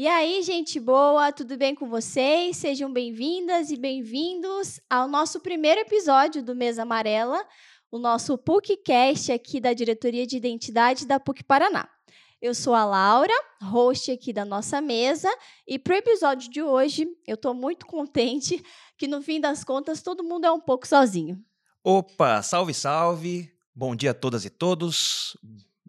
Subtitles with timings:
[0.00, 2.56] E aí, gente boa, tudo bem com vocês?
[2.56, 7.46] Sejam bem-vindas e bem-vindos ao nosso primeiro episódio do Mesa Amarela,
[7.90, 11.86] o nosso PUCcast aqui da Diretoria de Identidade da PUC Paraná.
[12.40, 15.28] Eu sou a Laura, host aqui da nossa mesa,
[15.68, 18.64] e para o episódio de hoje, eu estou muito contente
[18.96, 21.38] que no fim das contas todo mundo é um pouco sozinho.
[21.84, 23.52] Opa, salve, salve!
[23.74, 25.36] Bom dia a todas e todos.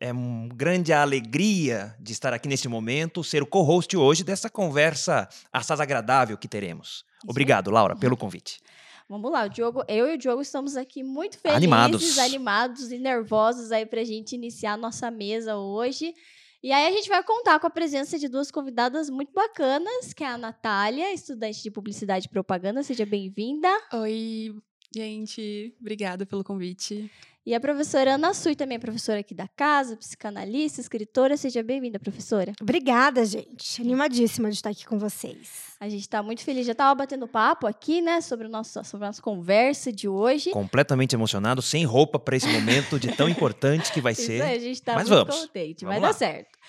[0.01, 5.29] É uma grande alegria de estar aqui neste momento, ser o co-host hoje dessa conversa
[5.53, 7.05] assaz agradável que teremos.
[7.27, 8.59] Obrigado, Laura, pelo convite.
[9.07, 12.17] Vamos lá, o Diogo, eu e o Diogo estamos aqui muito felizes, Animados.
[12.17, 16.15] animados e nervosos aí para a gente iniciar a nossa mesa hoje.
[16.63, 20.23] E aí a gente vai contar com a presença de duas convidadas muito bacanas, que
[20.23, 22.81] é a Natália, estudante de Publicidade e Propaganda.
[22.81, 23.67] Seja bem-vinda.
[23.93, 24.55] Oi,
[24.95, 25.75] gente.
[25.79, 27.11] Obrigada pelo convite.
[27.43, 31.35] E a professora Ana Sui, também é professora aqui da casa, psicanalista, escritora.
[31.35, 32.53] Seja bem-vinda, professora.
[32.61, 33.81] Obrigada, gente.
[33.81, 35.73] Animadíssima de estar aqui com vocês.
[35.79, 36.67] A gente está muito feliz.
[36.67, 40.51] Já estava batendo papo aqui, né, sobre, o nosso, sobre a nossa conversa de hoje.
[40.51, 44.43] Completamente emocionado, sem roupa para esse momento de tão importante que vai Isso ser.
[44.43, 45.35] aí, a gente está muito vamos.
[45.35, 45.83] contente.
[45.83, 46.07] Vamos vai lá.
[46.09, 46.59] dar certo.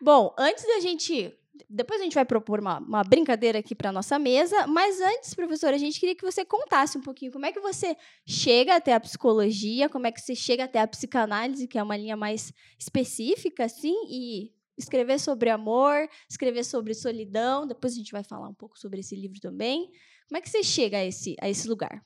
[0.00, 1.34] Bom, antes da gente.
[1.68, 5.76] Depois a gente vai propor uma, uma brincadeira aqui para nossa mesa, mas antes, professora,
[5.76, 9.00] a gente queria que você contasse um pouquinho como é que você chega até a
[9.00, 13.64] psicologia, como é que você chega até a psicanálise, que é uma linha mais específica,
[13.64, 17.66] assim, e escrever sobre amor, escrever sobre solidão.
[17.66, 19.90] Depois a gente vai falar um pouco sobre esse livro também.
[20.28, 22.04] Como é que você chega a esse, a esse lugar?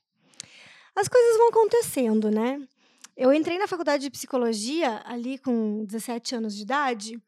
[0.97, 2.59] As coisas vão acontecendo, né?
[3.17, 7.23] Eu entrei na faculdade de psicologia ali com 17 anos de idade,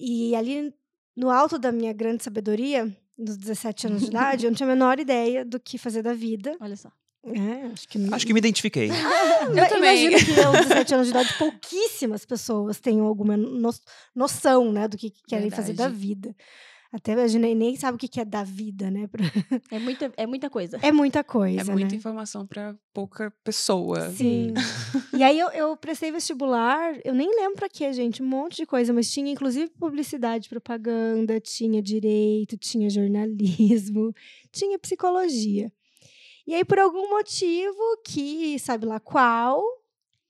[0.00, 0.72] e ali
[1.20, 4.72] no alto da minha grande sabedoria, nos 17 anos de idade, eu não tinha a
[4.72, 6.56] menor ideia do que fazer da vida.
[6.60, 6.90] Olha só.
[7.22, 8.88] É, acho que Acho que me identifiquei.
[9.54, 10.06] Eu também.
[10.06, 13.70] Imagino que aos 17 anos de idade pouquíssimas pessoas tenham alguma no-
[14.16, 16.00] noção, né, do que que querem fazer da Verdade.
[16.06, 16.36] vida.
[16.92, 19.08] Até a gente nem- nem sabe o que é da vida, né?
[19.70, 20.76] É muita, é muita coisa.
[20.82, 21.96] É muita coisa, É muita né?
[21.96, 24.10] informação para pouca pessoa.
[24.10, 24.52] Sim.
[25.16, 28.66] e aí eu, eu prestei vestibular, eu nem lembro pra quê, gente, um monte de
[28.66, 34.12] coisa, mas tinha inclusive publicidade, propaganda, tinha direito, tinha jornalismo,
[34.50, 35.72] tinha psicologia.
[36.46, 39.62] E aí, por algum motivo que, sabe lá qual,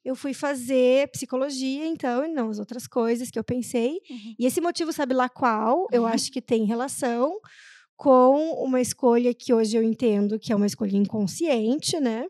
[0.05, 4.01] eu fui fazer psicologia, então, e não as outras coisas que eu pensei.
[4.11, 4.35] Uhum.
[4.39, 7.39] E esse motivo, sabe lá qual, eu acho que tem relação
[7.97, 12.27] com uma escolha que hoje eu entendo que é uma escolha inconsciente, né?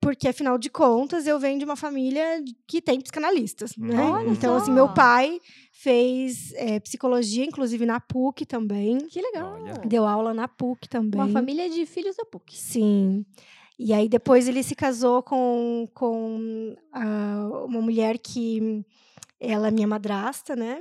[0.00, 4.00] Porque, afinal de contas, eu venho de uma família que tem psicanalistas, né?
[4.00, 4.72] Olha então, assim, só.
[4.72, 5.40] meu pai
[5.72, 8.98] fez eh, psicologia, inclusive na PUC também.
[9.08, 9.54] Que legal.
[9.54, 9.74] Olha.
[9.84, 11.20] Deu aula na PUC também.
[11.20, 12.56] Uma família de filhos da PUC.
[12.56, 13.24] Sim.
[13.78, 16.74] E aí depois ele se casou com, com
[17.66, 18.84] uma mulher que
[19.40, 20.80] ela é minha madrasta, né?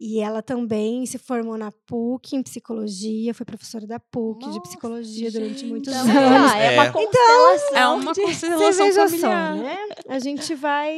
[0.00, 4.60] E ela também se formou na PUC em psicologia, foi professora da PUC de Nossa,
[4.62, 5.66] psicologia durante gente.
[5.70, 6.52] muitos Então, anos.
[6.52, 6.90] ah, é uma É.
[6.90, 7.76] constelação.
[7.76, 9.56] É uma de- Você constelação veja familiar.
[9.56, 9.78] só, né?
[10.08, 10.92] A gente vai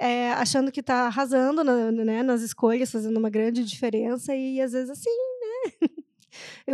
[0.00, 4.72] é, achando que tá arrasando na- né, nas escolhas, fazendo uma grande diferença, e às
[4.72, 5.88] vezes assim, né?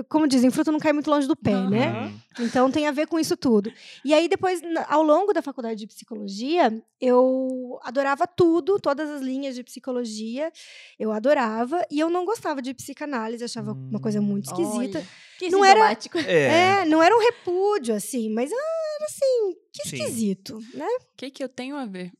[0.08, 1.92] Como dizem, fruto não cai muito longe do pé, né?
[1.92, 2.20] Uhum.
[2.46, 3.72] Então tem a ver com isso tudo.
[4.04, 9.54] E aí depois, ao longo da faculdade de psicologia, eu adorava tudo, todas as linhas
[9.54, 10.52] de psicologia,
[10.98, 14.98] eu adorava, e eu não gostava de psicanálise, achava uma coisa muito esquisita.
[14.98, 15.06] Olha,
[15.38, 15.96] que Não era-.
[16.26, 16.80] É.
[16.80, 19.96] É, não era um repúdio, assim, mas era assim, que Sim.
[19.96, 20.86] esquisito, né?
[20.86, 22.12] O que, que eu tenho a ver?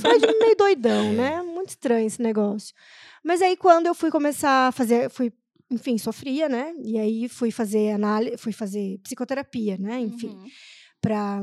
[0.00, 1.42] Freud meio doidão, né?
[1.42, 2.74] Muito estranho esse negócio.
[3.22, 5.32] Mas aí quando eu fui começar a fazer, fui,
[5.70, 6.72] enfim, sofria, né?
[6.82, 10.00] E aí fui fazer análise, fui fazer psicoterapia, né?
[10.00, 10.46] Enfim, Uhum.
[11.00, 11.42] para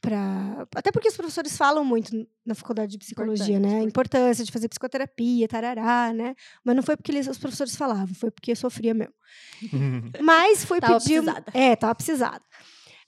[0.00, 3.80] para até porque os professores falam muito na faculdade de psicologia, Importante, né?
[3.80, 6.34] A importância de fazer psicoterapia, tarará, né?
[6.64, 9.12] Mas não foi porque eles, os professores falavam, foi porque eu sofria mesmo.
[10.22, 11.20] Mas fui Tava pedir.
[11.20, 11.44] precisada.
[11.52, 12.42] É, tava precisada.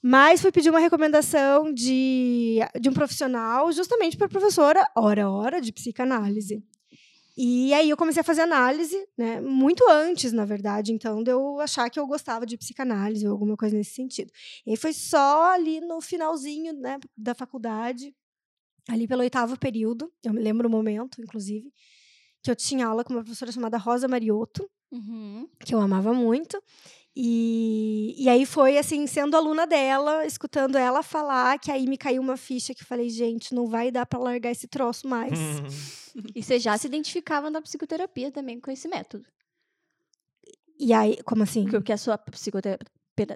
[0.01, 5.71] Mas fui pedir uma recomendação de, de um profissional, justamente para professora, hora, hora, de
[5.73, 6.63] psicanálise.
[7.37, 9.41] E aí eu comecei a fazer análise, né?
[9.41, 13.57] Muito antes, na verdade, então, de eu achar que eu gostava de psicanálise ou alguma
[13.57, 14.31] coisa nesse sentido.
[14.65, 18.15] E foi só ali no finalzinho, né, da faculdade,
[18.87, 21.73] ali pelo oitavo período, eu me lembro o momento, inclusive,
[22.41, 25.49] que eu tinha aula com uma professora chamada Rosa Mariotto, Uhum.
[25.65, 26.61] que eu amava muito.
[27.17, 32.21] E, e aí foi assim, sendo aluna dela, escutando ela falar, que aí me caiu
[32.21, 35.31] uma ficha que eu falei, gente, não vai dar para largar esse troço mais.
[36.33, 39.25] E você já se identificava na psicoterapia também com esse método.
[40.79, 41.65] E aí, como assim?
[41.69, 42.91] Porque a sua psicotera- pera-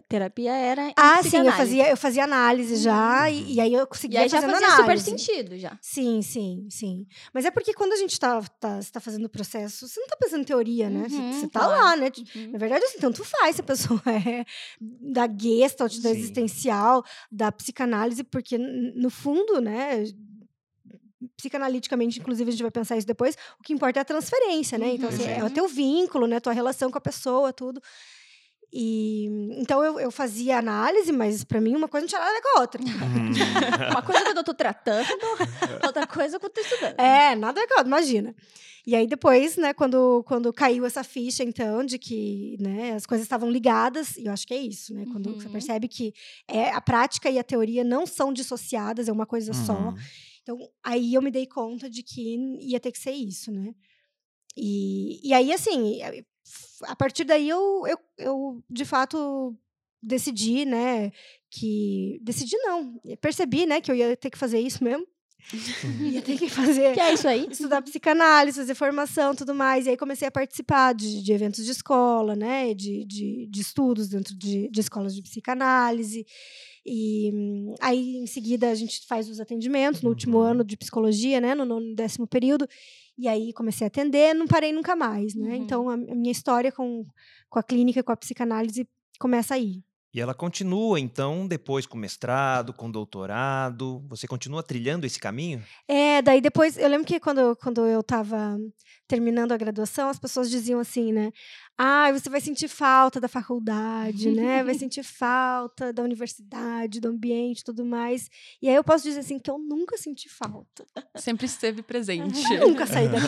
[0.08, 3.86] terapia era Ah, sim, eu fazia, eu fazia análise já, e, e aí eu E
[3.88, 5.10] conseguia aí já fazia super análise.
[5.10, 5.78] sentido, já.
[5.82, 7.08] Sim, sim, sim.
[7.34, 10.08] Mas é porque quando a gente tá, tá, você tá fazendo o processo, você não
[10.08, 11.08] tá pensando em teoria, né?
[11.08, 11.84] Você- Uhum, você tá claro.
[11.84, 12.12] lá, né?
[12.36, 12.52] Uhum.
[12.52, 14.02] Na verdade, assim, tanto faz se a pessoa
[14.42, 14.46] é
[14.80, 16.16] da gestalt, da Sim.
[16.18, 20.04] existencial, da psicanálise, porque, no fundo, né,
[21.36, 24.94] psicanaliticamente, inclusive, a gente vai pensar isso depois, o que importa é a transferência, né?
[24.94, 25.50] Então, assim, é o Uhum.
[25.50, 26.40] teu vínculo, né?
[26.40, 27.82] Tua relação com a pessoa, tudo.
[28.72, 29.26] E,
[29.60, 32.42] então, eu, eu fazia análise, mas para mim uma coisa não tinha nada a ver
[32.42, 32.82] com a outra.
[32.84, 32.90] Hum.
[33.90, 35.08] Uma coisa é quando eu tô tratando,
[35.86, 37.00] outra coisa é quando eu tô estudando.
[37.00, 38.36] É, nada a ver com a outra, imagina.
[38.86, 43.26] E aí depois, né, quando, quando caiu essa ficha, então, de que né, as coisas
[43.26, 45.06] estavam ligadas, e eu acho que é isso, né?
[45.12, 45.52] Quando você Uhum.
[45.52, 46.14] percebe que
[46.48, 49.74] é, a prática e a teoria não são dissociadas, é uma coisa só.
[49.90, 49.96] Uhum.
[50.44, 53.74] Então, aí eu me dei conta de que ia ter que ser isso, né?
[54.58, 56.00] E, e aí, assim,
[56.84, 59.56] a partir daí eu, eu, eu, de fato,
[60.02, 61.12] decidi, né,
[61.50, 62.20] que...
[62.22, 65.06] Decidi não, percebi, né, que eu ia ter que fazer isso mesmo.
[66.04, 67.48] ia ter que fazer Que é isso aí?
[67.50, 69.86] estudar psicanálise, fazer formação, tudo mais.
[69.86, 72.74] E aí comecei a participar de, de eventos de escola, né?
[72.74, 76.26] De, de, de estudos dentro de, de escolas de psicanálise.
[76.86, 77.32] E
[77.80, 80.44] aí, em seguida, a gente faz os atendimentos no último Uhum.
[80.44, 81.56] ano de psicologia, né?
[81.56, 82.68] No, nono- décimo período.
[83.20, 85.50] E aí comecei a atender, não parei nunca mais, né?
[85.50, 85.56] Uhum.
[85.56, 87.06] Então, a, a minha história com,
[87.50, 88.88] com a clínica, com a psicanálise,
[89.20, 89.84] começa aí.
[90.14, 94.02] E ela continua, então, depois com mestrado, com doutorado.
[94.08, 95.62] Você continua trilhando esse caminho?
[95.86, 98.58] É, daí depois, eu lembro que quando, quando eu estava
[99.06, 101.32] terminando a graduação, as pessoas diziam assim, né?
[101.82, 104.62] Ah, você vai sentir falta da faculdade, né?
[104.66, 108.30] Vai sentir falta da universidade, do ambiente, tudo mais.
[108.62, 110.86] E aí eu posso dizer assim que eu nunca senti falta.
[111.16, 112.42] Sempre esteve presente.
[112.60, 113.26] Nunca saí daqui.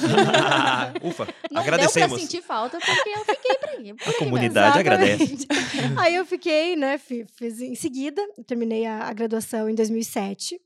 [1.08, 2.10] Ufa, Não agradecemos.
[2.10, 3.94] deu pra sentir falta porque eu fiquei aqui.
[3.94, 5.48] Por A aqui comunidade agradece.
[5.98, 6.98] Aí eu fiquei, né?
[6.98, 10.60] fi- Fiz em seguida, eu terminei a, a graduação em 2007.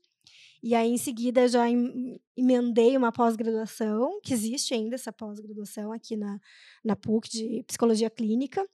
[0.66, 6.16] E aí, em seguida, já em- emendei uma pós-graduação, que existe ainda essa pós-graduação aqui
[6.16, 6.40] na,
[6.84, 8.66] na PUC, de Psicologia Clínica.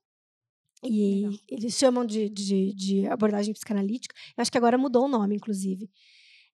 [0.83, 1.33] E Legal.
[1.51, 4.15] eles chamam de, de, de abordagem psicanalítica.
[4.35, 5.91] Eu acho que agora mudou o nome, inclusive.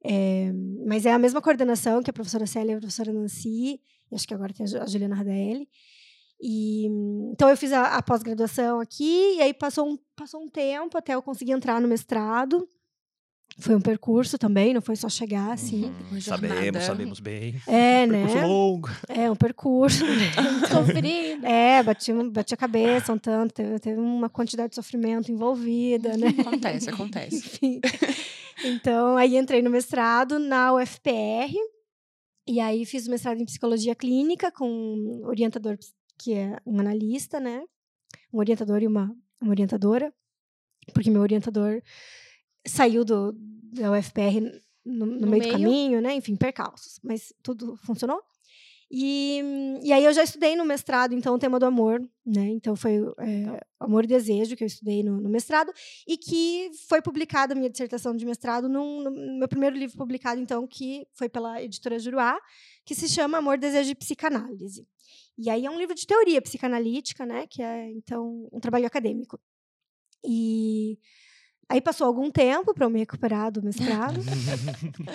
[0.05, 0.52] É,
[0.85, 3.81] mas é a mesma coordenação que a professora Célia e a professora Nancy.
[4.11, 5.69] E acho que agora tem a Juliana Radelli.
[6.43, 6.87] E,
[7.32, 11.14] então eu fiz a, a pós-graduação aqui, e aí passou um, passou um tempo até
[11.14, 12.69] eu conseguir entrar no mestrado.
[13.61, 15.93] Foi um percurso também, não foi só chegar assim.
[16.13, 17.61] Uhum, sabemos, sabemos bem.
[17.67, 18.23] É, né?
[18.25, 18.89] Percurso longo.
[19.09, 20.05] É um percurso.
[20.71, 21.45] Sofrido.
[21.45, 26.17] é, bati, um- bati a cabeça um tanto, teve, teve uma quantidade de sofrimento envolvida,
[26.17, 26.29] né?
[26.39, 27.37] Acontece, acontece.
[27.59, 27.81] Enfim.
[28.65, 31.53] Então, aí entrei no mestrado na UFPR.
[32.47, 35.77] E aí fiz o mestrado em psicologia clínica com um orientador
[36.17, 37.63] que é um analista, né?
[38.33, 40.13] Um orientador e uma, uma orientadora.
[40.95, 41.83] Porque meu orientador
[42.67, 43.33] saiu do,
[43.73, 44.41] da UFPR
[44.85, 45.53] no, no No meio, do meio.
[45.53, 46.15] caminho, né?
[46.15, 46.99] Enfim, percalços.
[47.03, 48.23] Mas tudo funcionou.
[48.91, 49.43] E,
[49.83, 52.49] e aí eu já estudei no mestrado, então, o tema do amor, né?
[52.49, 55.71] Então foi é, Amor e Desejo, que eu estudei no, no mestrado,
[56.07, 60.41] e que foi publicada a minha dissertação de mestrado num, no meu primeiro livro publicado,
[60.41, 62.41] então, que foi pela editora Juruá,
[62.83, 64.87] que se chama Amor, Desejo e Psicanálise.
[65.37, 67.47] E aí é um livro de teoria psicanalítica, né?
[67.47, 69.39] Que é, então, um trabalho acadêmico.
[70.25, 70.99] E
[71.69, 74.20] aí passou algum tempo para eu me recuperar do mestrado.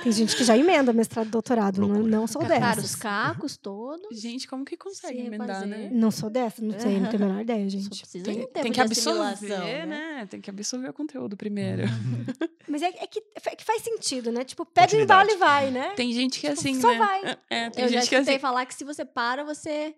[0.04, 4.20] Tem gente que já emenda mestrado e doutorado, não, não sou Catar os cacos todos.
[4.20, 5.76] Gente, como que consegue Se emendar, né?
[5.78, 5.98] refazer.
[5.98, 8.00] Não sou dessa, não sei, não tenho a menor ideia, Só gente.
[8.00, 10.28] precisa Tem, tem de que absorver, assimilação, né?
[10.30, 11.84] Tem que absorver o conteúdo primeiro.
[12.68, 14.44] Mas é, é que, é que faz sentido, né?
[14.44, 15.94] Tipo, pega embalo e vai, né?
[15.96, 16.98] Tem gente que é assim, Só né?
[16.98, 17.38] vai.
[17.50, 19.96] É, tem Eu já gente que é escutei assim, falar que se você para, você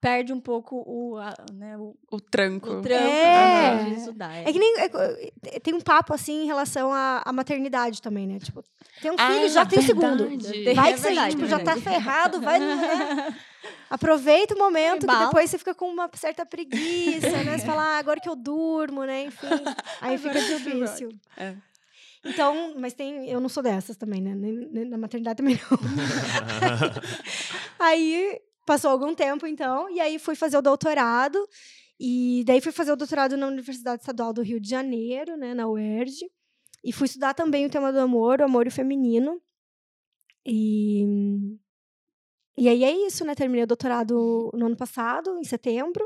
[0.00, 2.70] perde um pouco o, a- né, o, o tranco.
[2.70, 3.84] o trampo É.
[3.84, 4.34] de estudar.
[4.36, 4.74] É que nem.
[4.78, 8.38] é- tem um papo assim em relação à, à maternidade também, né?
[8.38, 8.62] Tipo,
[9.02, 10.28] tem um Ah, filho, já tem o segundo.
[10.28, 10.74] verdade.
[10.74, 11.80] Vai É que você verdade, tipo, é já tá verdade.
[11.96, 12.58] ferrado, vai.
[12.60, 13.36] né?
[13.90, 17.58] Aproveita o momento que depois você fica com uma certa preguiça, né?
[17.58, 19.24] Você fala, ah, agora que eu durmo, né?
[19.24, 19.46] Enfim.
[20.00, 21.08] Aí Agora fica difícil.
[21.36, 21.54] É.
[22.24, 23.28] Então, mas tem.
[23.30, 24.34] Eu não sou dessas também, né?
[24.34, 25.78] Nem, nem na maternidade também não.
[27.78, 31.38] Aí passou algum tempo, então, e aí fui fazer o doutorado.
[31.98, 35.66] E daí fui fazer o doutorado na Universidade Estadual do Rio de Janeiro, né, na
[35.66, 36.30] UERJ.
[36.84, 39.40] E fui estudar também o tema do amor, o amor e o feminino.
[40.46, 41.04] E,
[42.56, 43.34] e aí é isso, né?
[43.34, 46.04] Terminei o doutorado no ano passado, em setembro.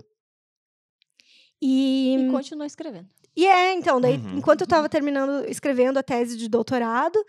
[1.61, 3.09] E, E continua escrevendo.
[3.37, 4.39] e é, então, daí, Uhum.
[4.39, 7.23] enquanto eu estava terminando, escrevendo a tese de doutorado,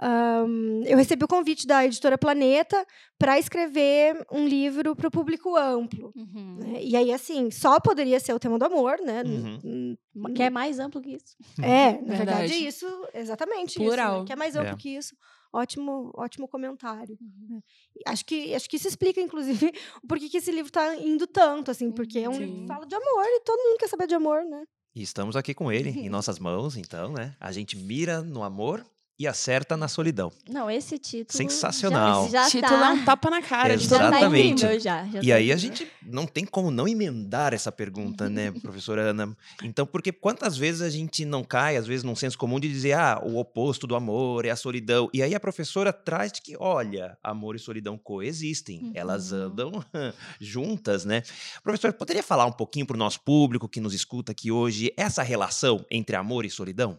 [0.00, 2.86] ahn, eu recebi o convite da editora Planeta
[3.18, 6.12] para escrever um livro para o público amplo.
[6.16, 6.56] Uhum.
[6.60, 6.78] né?
[6.82, 9.22] E aí, assim, só poderia ser o tema do amor, né?
[9.24, 9.96] Uhum.
[10.34, 11.36] Que é mais amplo que isso.
[11.62, 12.66] É, na verdade, Verdade.
[12.66, 13.80] isso, exatamente isso.
[13.84, 14.20] Plural.
[14.20, 14.26] né?
[14.26, 14.76] Que é mais amplo É.
[14.76, 15.16] que isso.
[15.52, 17.16] Ótimo, ótimo comentário.
[17.20, 17.56] Uhum.
[17.56, 17.60] né?
[18.06, 21.70] Acho que, acho que isso explica, inclusive, o porquê que esse livro está indo tanto,
[21.70, 24.14] assim, porque é um livro que fala de amor e todo mundo quer saber de
[24.14, 24.62] amor, né?
[24.94, 27.34] E estamos aqui com ele, em nossas mãos, então, né?
[27.40, 28.84] A gente mira no amor
[29.18, 30.30] e acerta na solidão.
[30.48, 31.36] Não, esse título.
[31.36, 32.28] Sensacional.
[32.30, 33.76] Já, já Título tá, é um tapa na cara.
[33.76, 34.08] de já tá.
[34.08, 34.60] Exatamente.
[34.60, 35.04] já.
[35.06, 39.10] já E tá aí a gente não tem como não emendar essa pergunta, né, professora
[39.10, 39.36] Ana?
[39.62, 42.92] Então, porque quantas vezes a gente não cai, às vezes, num senso comum de dizer,
[42.92, 45.10] ah, o oposto do amor é a solidão.
[45.12, 49.38] E aí a professora traz de que, olha, amor e solidão coexistem, elas Uhum.
[49.38, 49.84] andam
[50.40, 51.22] juntas, né?
[51.62, 55.22] Professora, poderia falar um pouquinho para o nosso público que nos escuta aqui hoje, essa
[55.22, 56.98] relação entre amor e solidão?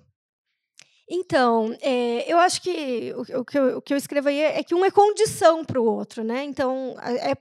[1.12, 4.60] Então, é, eu acho que o, o que eu, o que eu escrevo aí é,
[4.60, 6.44] é que um é condição para o outro, né?
[6.44, 7.36] Então, é, é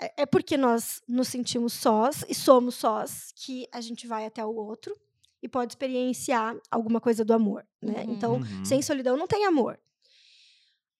[0.00, 4.44] é- é porque nós nos sentimos sós e somos sós que a gente vai até
[4.44, 4.96] o outro
[5.40, 8.02] e pode experienciar alguma coisa do amor, né?
[8.04, 8.12] Uhum.
[8.14, 8.64] Então, Uhum.
[8.64, 9.78] sem solidão não tem amor.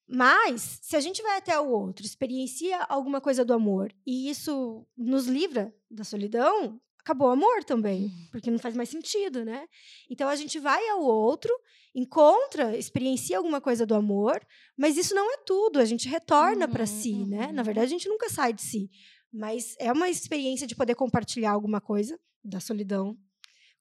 [0.06, 4.86] Mas, se a gente vai até o outro, experiencia alguma coisa do amor e isso
[4.96, 9.66] nos livra da solidão, acabou o amor também, porque não faz mais sentido, né?
[10.10, 11.50] Então a gente vai ao outro,
[11.94, 14.40] encontra, experiencia alguma coisa do amor,
[14.76, 17.52] mas isso não é tudo, a gente retorna para Uhum, si, né?
[17.52, 17.64] Na uhum.
[17.64, 18.90] verdade, a gente nunca sai de si,
[19.32, 23.16] mas é uma experiência de poder compartilhar alguma coisa da solidão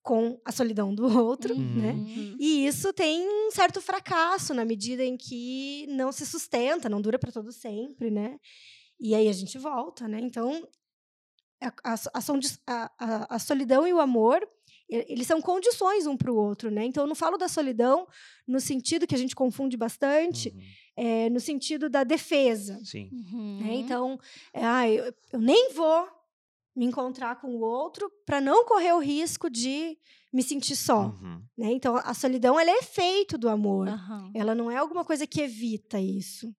[0.02, 1.94] com a solidão do outro, né?
[1.94, 2.36] Uhum.
[2.40, 7.18] E isso tem um certo fracasso na medida em que não se sustenta, não dura
[7.18, 8.38] para todo sempre, né?
[9.00, 10.20] E aí a gente volta, né?
[10.22, 10.68] Então,
[11.62, 14.48] a, a, a a- solidão e o amor,
[14.90, 16.86] eles são condições um para o outro, né?
[16.86, 18.08] Então, eu não falo da solidão
[18.48, 20.62] no sentido que a gente confunde bastante, Uhum.
[20.98, 22.80] é, no sentido da defesa.
[22.84, 23.10] Sim.
[23.12, 23.60] Uhum.
[23.64, 23.74] Né?
[23.76, 24.20] Então,
[24.54, 26.08] é, ah, eu, eu nem vou
[26.76, 29.98] me encontrar com o outro para não correr o risco de
[30.32, 31.06] me sentir só.
[31.08, 31.42] Uhum.
[31.58, 31.72] Né?
[31.72, 33.88] Então, a solidão ela é efeito do amor.
[34.34, 36.54] Ela não é alguma coisa que evita isso.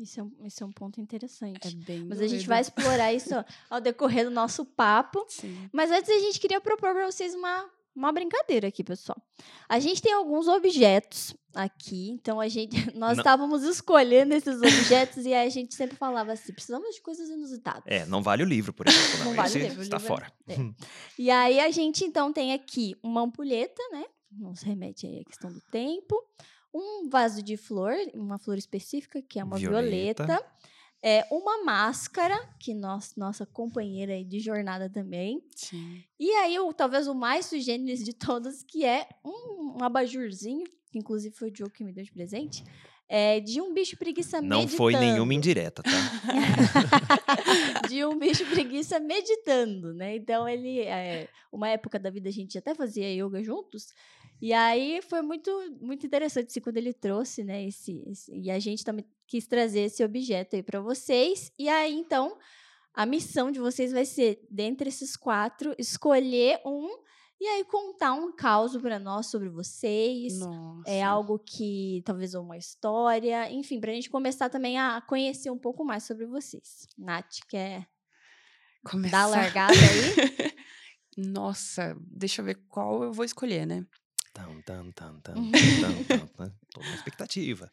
[0.00, 1.68] Isso, é um, isso é um ponto interessante.
[1.68, 2.48] É bem Mas a gente doido.
[2.48, 3.30] vai explorar isso
[3.68, 5.24] ao decorrer do nosso papo.
[5.28, 5.68] Sim.
[5.72, 9.20] Mas antes a gente queria propor para vocês uma, uma brincadeira aqui, pessoal.
[9.68, 13.22] A gente tem alguns objetos aqui, então a gente nós Não.
[13.22, 17.82] estávamos escolhendo esses objetos e aí a gente sempre falava assim, precisamos de coisas inusitadas.
[17.86, 19.18] É, não vale o livro, por exemplo.
[19.18, 20.32] Não, Não vale o Esse livro, o está livro é- fora.
[20.48, 20.56] é.
[21.18, 24.04] E aí a gente então tem aqui uma ampulheta, né?
[24.32, 26.14] Nos remete aí à questão do tempo.
[26.72, 30.24] Um vaso de flor, uma flor específica, que é uma Violeta.
[30.24, 30.46] violeta.
[31.02, 35.42] É, uma máscara, que nós, nossa companheira aí de jornada também.
[35.56, 36.04] Sim.
[36.18, 40.64] E aí, o, talvez o mais sui generis de todos, que é um, um abajurzinho,
[40.92, 42.62] que inclusive foi o Diogo que me deu de presente,
[43.08, 44.76] é, de um bicho preguiça Não meditando.
[44.76, 45.90] foi nenhuma indireta, tá?
[47.88, 50.14] de um bicho preguiça meditando, né?
[50.14, 53.92] Então ele, é, uma época da vida a gente até fazia yoga juntos.
[54.40, 58.58] E aí foi muito muito interessante assim, quando ele trouxe, né, esse, esse- e a
[58.58, 61.52] gente também quis trazer esse objeto aí para vocês.
[61.58, 62.36] E aí então
[62.94, 66.88] a missão de vocês vai ser dentre esses quatro escolher um
[67.42, 70.38] e aí contar um caos para nós sobre vocês.
[70.40, 70.90] Nossa.
[70.90, 75.82] É algo que, talvez uma história, enfim, pra gente começar também a conhecer um pouco
[75.84, 76.86] mais sobre vocês.
[76.98, 77.86] Nath, quer
[78.84, 79.10] Começar.
[79.16, 80.50] dar a largada aí?
[81.16, 83.86] Nossa, deixa eu ver qual eu vou escolher, né?
[84.32, 85.50] Tan, tan, tan, Uhum.
[85.52, 86.52] tan, tan, tan.
[86.72, 87.70] Tô na expectativa.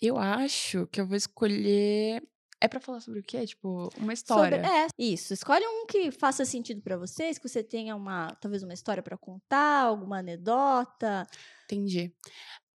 [0.00, 2.22] Eu acho que eu vou escolher.
[2.60, 3.46] É pra falar sobre o quê?
[3.46, 4.60] Tipo, uma história.
[4.62, 5.32] Sobre- é, isso.
[5.32, 9.16] Escolhe um que faça sentido pra vocês, que você tenha uma, talvez uma história pra
[9.16, 11.24] contar, alguma anedota.
[11.64, 12.12] Entendi.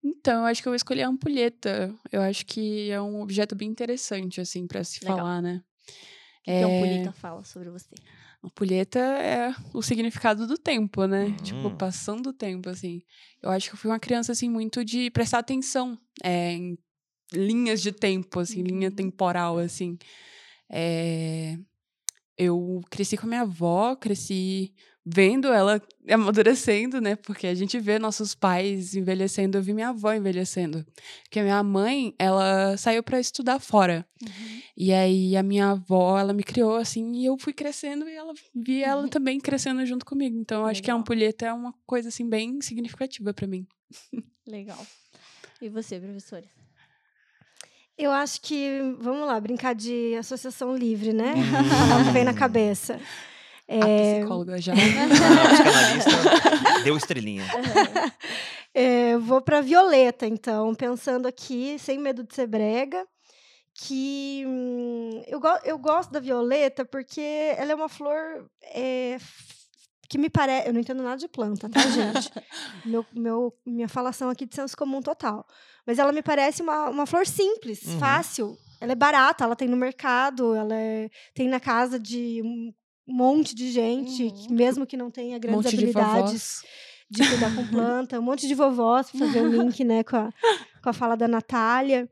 [0.02, 1.94] Então, eu acho que eu vou escolher a ampulheta.
[2.12, 5.18] Eu acho que é um objeto bem interessante, assim, pra se Legal.
[5.18, 5.62] falar, né?
[5.62, 6.64] O que, que a É.
[6.78, 7.94] Ampulheta fala sobre você?
[8.44, 11.34] Ampulheta é o significado do tempo, né?
[11.42, 11.76] Tipo, Hum.
[11.78, 13.02] passando o tempo, assim.
[13.42, 16.78] Eu acho que eu fui uma criança, assim, muito de prestar atenção é, em
[17.32, 18.96] linhas de tempo, assim, linha Uhum.
[18.96, 19.98] temporal, assim.
[20.70, 21.58] É,
[22.38, 24.74] Eu cresci com a minha avó, cresci
[25.06, 27.16] vendo ela amadurecendo, né?
[27.16, 30.86] Porque a gente vê nossos pais envelhecendo, eu vi minha avó envelhecendo.
[31.24, 34.06] Porque a minha mãe, ela saiu para estudar fora.
[34.76, 38.34] E aí a minha avó, ela me criou assim, e eu fui crescendo e ela
[38.56, 39.10] vi ela Uhum.
[39.10, 40.38] também crescendo junto comigo.
[40.40, 43.68] Então eu acho que a ampulheta é uma coisa assim bem significativa para mim.
[44.48, 44.84] Legal.
[45.62, 46.46] E você, professora?
[47.98, 51.34] Eu acho que, vamos lá, brincar de associação livre, né?
[51.36, 52.10] Hum.
[52.12, 53.00] Vem na cabeça.
[53.68, 54.74] A psicóloga já.
[54.76, 57.44] Psicanalista deu estrelinha.
[58.76, 63.06] É, vou para Violeta, então, pensando aqui, sem medo de ser brega,
[63.72, 67.22] que hum, eu, go eu gosto da Violeta porque
[67.56, 69.20] ela é uma flor é,
[70.14, 70.68] que me parece.
[70.68, 72.30] Eu não entendo nada de planta, tá, gente?
[72.86, 75.44] meu, meu, minha falação aqui de senso comum total.
[75.88, 77.98] Mas ela me parece uma, uma flor simples, uhum.
[77.98, 78.56] fácil.
[78.80, 82.72] Ela é barata, ela tem no mercado, ela é, tem na casa de um
[83.08, 84.34] monte de gente, uhum.
[84.36, 86.62] que, mesmo que não tenha grandes monte habilidades.
[87.10, 90.16] De, de cuidar com planta, um monte de vovós fazer o um link né, com,
[90.16, 90.30] a,
[90.84, 92.08] com a fala da Natália.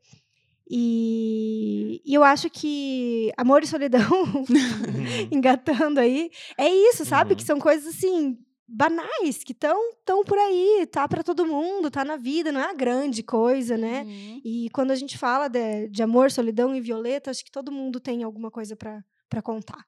[0.73, 4.45] E, e, eu acho que amor e solidão, uhum.
[5.29, 7.31] engatando aí, é isso, sabe?
[7.31, 7.35] Uhum.
[7.35, 12.05] Que são coisas assim banais que estão tão por aí, tá para todo mundo, tá
[12.05, 14.03] na vida, não é a grande coisa, né?
[14.03, 14.41] Uhum.
[14.45, 17.99] E quando a gente fala de, de amor, solidão e violeta, acho que todo mundo
[17.99, 19.85] tem alguma coisa para contar.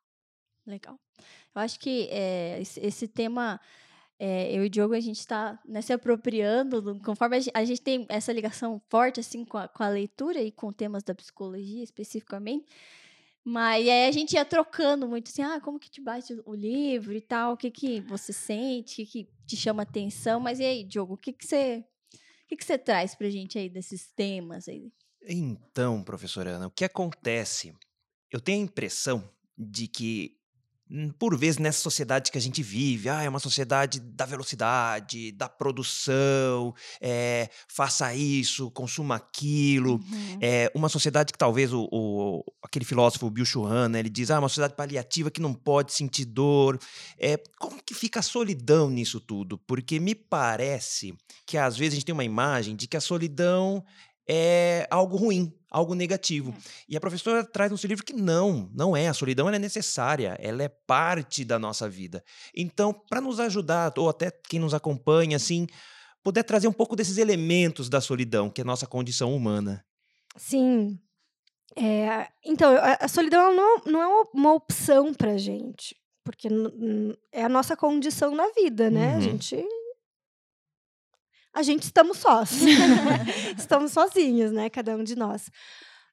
[0.68, 1.00] Legal.
[1.56, 3.58] Eu acho que é, esse tema
[4.20, 7.66] é, eu e o Diogo, a gente está né, se apropriando, conforme a gente, a
[7.66, 11.16] gente, tem essa ligação forte assim com a, com a, leitura e com temas da
[11.16, 12.66] psicologia especificamente.
[13.44, 17.14] Mas aí a gente ia trocando muito assim, ah, como que te bate o livro
[17.14, 20.40] e tal, o que que você sente, o que que te chama atenção.
[20.40, 23.58] Mas e aí, Diogo, o que que você, o que que você traz pra gente
[23.58, 24.94] aí desses temas aí?
[25.28, 27.74] Então, professora Ana, o que acontece?
[28.32, 30.38] Eu tenho a impressão de que
[31.18, 35.50] por vezes nessa sociedade que a gente vive, ah, é uma sociedade da velocidade, da
[35.50, 39.94] produção, é, faça isso, consuma aquilo.
[39.94, 40.40] Uhum.
[40.42, 44.40] É uma sociedade que talvez o, o aquele filósofo Bill Churran, né, ele diz, ah,
[44.40, 46.80] uma sociedade paliativa que não pode sentir dor.
[47.18, 49.58] É, como que fica a solidão nisso tudo?
[49.58, 53.84] Porque me parece que às vezes a gente tem uma imagem de que a solidão
[54.28, 56.52] é algo ruim, algo negativo.
[56.52, 56.62] É.
[56.90, 59.08] E a professora traz no seu livro que não, não é.
[59.08, 62.24] A solidão é necessária, ela é parte da nossa vida.
[62.56, 65.68] Então, para nos ajudar, ou até quem nos acompanha, assim,
[66.24, 69.84] puder trazer um pouco desses elementos da solidão, que é a nossa condição humana.
[70.38, 71.00] Sim.
[71.76, 76.48] É, então, a, solidão não, não é uma opção para gente, porque
[77.32, 79.14] é a nossa condição na vida, né?
[79.14, 79.18] Uhum.
[79.18, 79.66] A gente
[81.54, 82.52] a gente estamos sós.
[83.58, 84.70] estamos sozinhos, né?
[84.70, 85.50] Cada um de nós.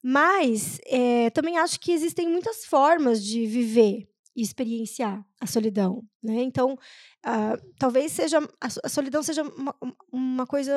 [0.03, 6.43] Mas é, também acho que existem muitas formas de viver e experienciar a solidão, né?
[6.43, 9.75] Então, uh, talvez seja a, solidão seja uma,
[10.13, 10.73] uma, coisa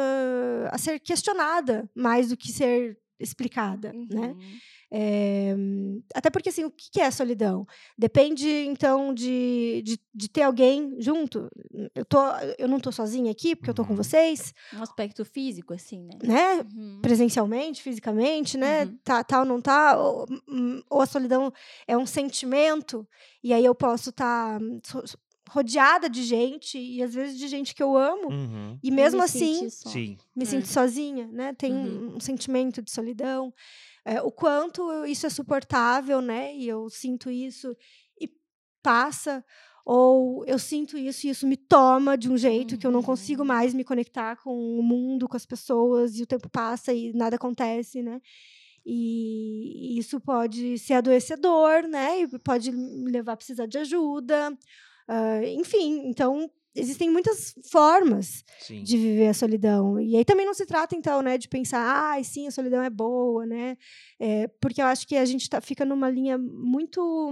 [0.71, 4.08] a ser questionada mais do que ser explicada, né?
[4.10, 4.36] uhum.
[4.36, 4.36] né?
[4.95, 5.56] É,
[6.13, 7.65] até porque, assim, o que é solidão?
[7.97, 11.49] Depende, então, de, de, de, ter alguém junto.
[11.95, 12.19] Eu, tô,
[12.60, 13.97] eu não estou sozinha aqui, porque eu estou com uhum.
[13.97, 14.53] vocês.
[14.71, 16.17] Um aspecto físico, assim, né?
[16.23, 16.65] né?
[16.75, 16.99] Uhum.
[17.01, 18.86] Presencialmente, fisicamente, né?
[18.86, 18.99] Uhum.
[19.03, 19.97] Tá, tá ou não tá?
[19.99, 21.51] Ou, hum, ou, a solidão
[21.88, 23.08] é um sentimento,
[23.43, 24.60] e aí eu posso estar...
[24.60, 25.01] Tá
[25.49, 28.79] rodeada de gente e às vezes de gente que eu amo uhum.
[28.82, 29.67] e mesmo me assim
[30.36, 30.45] me é.
[30.45, 32.15] sinto sozinha né tem uhum.
[32.15, 33.53] um sentimento de solidão
[34.06, 36.56] é, o quanto isso é suportável, né?
[36.56, 37.76] E eu sinto isso
[38.20, 38.30] e
[38.82, 39.44] passa,
[39.86, 42.78] ou eu sinto isso e isso me toma de um jeito uhum.
[42.78, 43.48] que eu não consigo uhum.
[43.48, 47.36] mais me conectar com o mundo, com as pessoas, e o tempo passa e nada
[47.36, 48.22] acontece, né?
[48.86, 52.22] E isso pode ser adoecedor, né?
[52.22, 54.58] E pode me levar a precisar de ajuda.
[55.10, 58.82] Uh, enfim, então existem muitas formas sim.
[58.84, 60.00] de viver a solidão.
[60.00, 62.89] E aí também não se trata, então, né, de pensar, ah, sim, a solidão é
[62.89, 63.78] boa, né?
[64.20, 67.32] É, porque eu acho que a gente tá, fica numa linha muito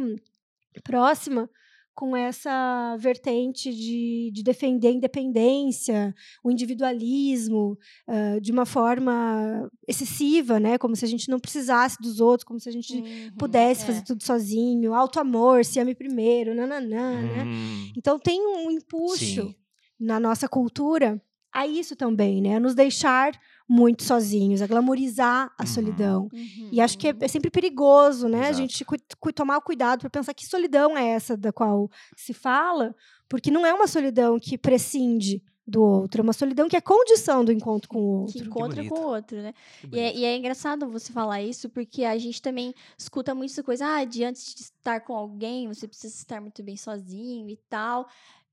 [0.84, 1.50] próxima
[1.94, 7.78] com essa vertente de, de defender a independência, o individualismo,
[8.08, 10.78] uh, de uma forma excessiva, né?
[10.78, 13.86] Como se a gente não precisasse dos outros, como se a gente uhum, pudesse é.
[13.86, 17.22] fazer tudo sozinho, alto amor, se ame primeiro, nananã, uhum.
[17.22, 17.44] né?
[17.44, 17.92] Hum.
[17.98, 19.56] Então tem um empuxo Sim.
[20.00, 21.22] na nossa cultura
[21.54, 22.56] a isso também, né?
[22.56, 23.38] A nos deixar
[23.72, 25.68] muito sozinhos, a glamorizar a uhum.
[25.68, 26.30] solidão.
[26.34, 26.70] Uhum.
[26.74, 28.40] E acho que é, é sempre perigoso, né?
[28.40, 28.50] Exato.
[28.50, 31.90] A gente cu cu tomar o cuidado para pensar que solidão é essa da qual
[32.18, 32.94] se fala,
[33.30, 37.46] porque não é uma solidão que prescinde do outro, é uma solidão que é condição
[37.46, 38.34] do encontro com o outro.
[38.34, 39.54] Que encontra que com o outro, né?
[39.90, 43.64] E é, e é, engraçado você falar isso, porque a gente também escuta muito essa
[43.64, 47.56] coisa, ah, de antes de estar com alguém, você precisa estar muito bem sozinho e
[47.70, 48.06] tal.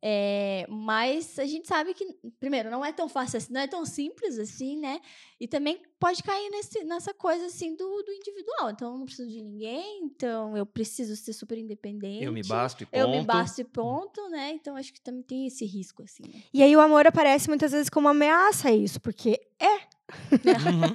[0.03, 2.07] É, mas a gente sabe que,
[2.39, 5.01] primeiro, não é tão fácil assim, não é tão simples assim, né?
[5.41, 8.71] E também pode cair nesse, nessa coisa assim do, do individual.
[8.71, 12.25] Então, eu não preciso de ninguém, então eu preciso ser super independente.
[12.25, 12.97] Eu me basto e ponto.
[13.01, 14.53] Eu me basto e ponto, né?
[14.53, 16.23] Então, acho que também tem esse risco, assim.
[16.23, 16.43] Né?
[16.55, 19.89] E aí o amor aparece muitas vezes como uma ameaça a isso, porque é.
[20.33, 20.95] Uhum.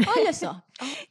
[0.16, 0.60] Olha só,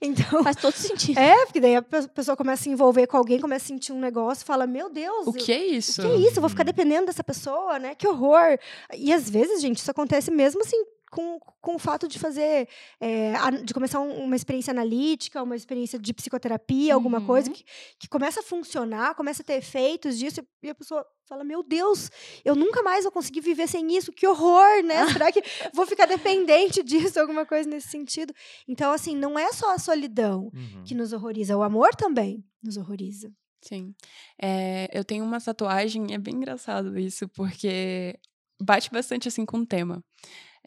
[0.01, 1.17] Então, faz todo sentido.
[1.19, 3.91] é, porque daí a pe- pessoa começa a se envolver com alguém, começa a sentir
[3.93, 6.01] um negócio e fala: Meu Deus, O que é O isso?
[6.01, 6.37] que é isso?
[6.37, 7.93] Eu vou ficar dependendo dessa pessoa, né?
[7.95, 8.57] Que horror.
[8.95, 10.83] E às vezes, gente, isso acontece mesmo assim
[11.15, 12.67] com, com o fato de fazer,
[12.99, 13.31] é,
[13.63, 17.55] de começar um- uma experiência analítica, uma experiência de psicoterapia, alguma coisa Uhum.
[17.55, 17.63] que,
[17.99, 22.11] que começa a funcionar, começa a ter efeitos disso, e a pessoa fala: Meu Deus,
[22.43, 24.95] eu nunca mais vou conseguir viver sem isso, que horror, né?
[25.27, 25.41] Será que
[25.73, 28.33] vou ficar dependente disso, alguma coisa nesse sentido?
[28.67, 30.83] Então, assim, não é só a solidão Uhum.
[30.85, 33.31] que nos horroriza, o amor também nos horroriza.
[33.63, 33.95] Sim.
[34.39, 38.15] É, eu tenho uma tatuagem, é bem engraçado isso, porque
[38.61, 40.03] bate bastante assim com o tema.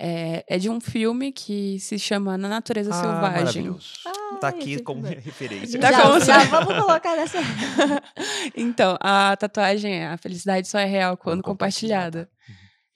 [0.01, 3.63] É, é de um filme que se chama Na Natureza Ah, Selvagem.
[3.63, 3.95] maravilhoso.
[4.07, 5.81] Ah, tá aqui como referência.
[5.81, 7.39] Tá já, como já vamos colocar nessa.
[8.57, 12.27] então, a tatuagem é A Felicidade Só é Real Quando, Quando compartilhada.
[12.27, 12.39] Compartilhada.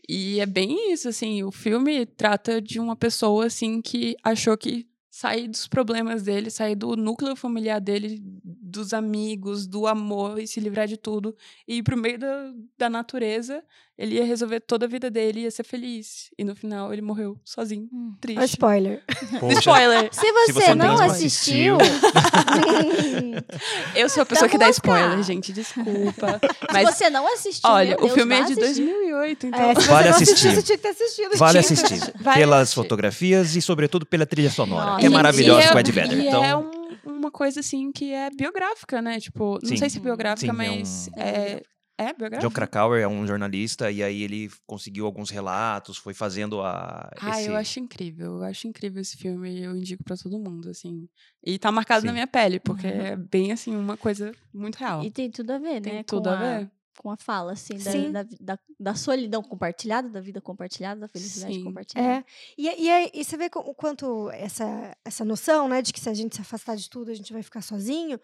[0.08, 4.86] E é bem isso, assim, o filme trata de uma pessoa, assim, que achou que
[5.10, 10.58] sair dos problemas dele, sair do núcleo familiar dele, dos amigos, do amor e se
[10.58, 11.36] livrar de tudo,
[11.68, 13.62] e ir pro meio da, da natureza,
[13.98, 16.30] ele ia resolver toda a vida dele e ia ser feliz.
[16.38, 18.14] E no final ele morreu sozinho, Hum.
[18.20, 18.44] Triste.
[18.54, 19.02] spoiler.
[19.38, 20.08] Poxa, Spoiler!
[20.12, 21.76] Se você, você não não assistiu,
[23.94, 26.38] Eu sou a pessoa que Tamo dá spoiler, gente, desculpa.
[26.40, 28.84] se Mas você não assistiu, olha, meu o Deus, filme é de assistir.
[28.84, 30.32] 2008, então É, se Vale assistir.
[30.32, 31.36] assistiu, você tinha que ter assistido.
[31.36, 31.60] Vale tinha.
[31.60, 32.12] assistir.
[32.22, 32.74] Vale Pelas assistir.
[32.76, 35.00] fotografias e, sobretudo, pela trilha sonora, Nossa.
[35.00, 36.18] que é maravilhosa e com é- Ed Vedder.
[36.18, 36.70] E Então, é um-
[37.04, 39.20] uma coisa, assim, que é biográfica, né?
[39.20, 39.76] Tipo, não Sim.
[39.76, 41.62] sei se biográfica, Sim, é mas um- é...
[41.98, 42.12] É?
[42.50, 47.10] Krakauer é um jornalista e aí ele conseguiu alguns relatos, foi fazendo a.
[47.20, 48.38] Ah, esse- eu acho incrível.
[48.38, 51.08] Eu acho incrível esse filme e eu indico pra todo mundo, assim.
[51.44, 52.14] E tá marcado na Sim.
[52.14, 55.02] minha pele, porque é bem, assim, uma coisa muito real.
[55.04, 56.02] E tem tudo a ver, Tem né?
[56.02, 56.70] tudo com a ver.
[56.98, 57.78] Com a fala, assim,
[58.10, 61.64] da, da, da, da solidão compartilhada, da vida compartilhada, da felicidade Sim.
[61.64, 62.08] compartilhada.
[62.18, 62.24] É.
[62.56, 66.08] E, e, aí- e você vê o quanto essa, essa noção, né, de que se
[66.08, 68.20] a gente se afastar de tudo, a gente vai ficar sozinho,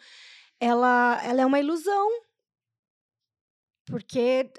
[0.61, 2.09] ela, ela é uma ilusão.
[3.91, 4.51] Porque,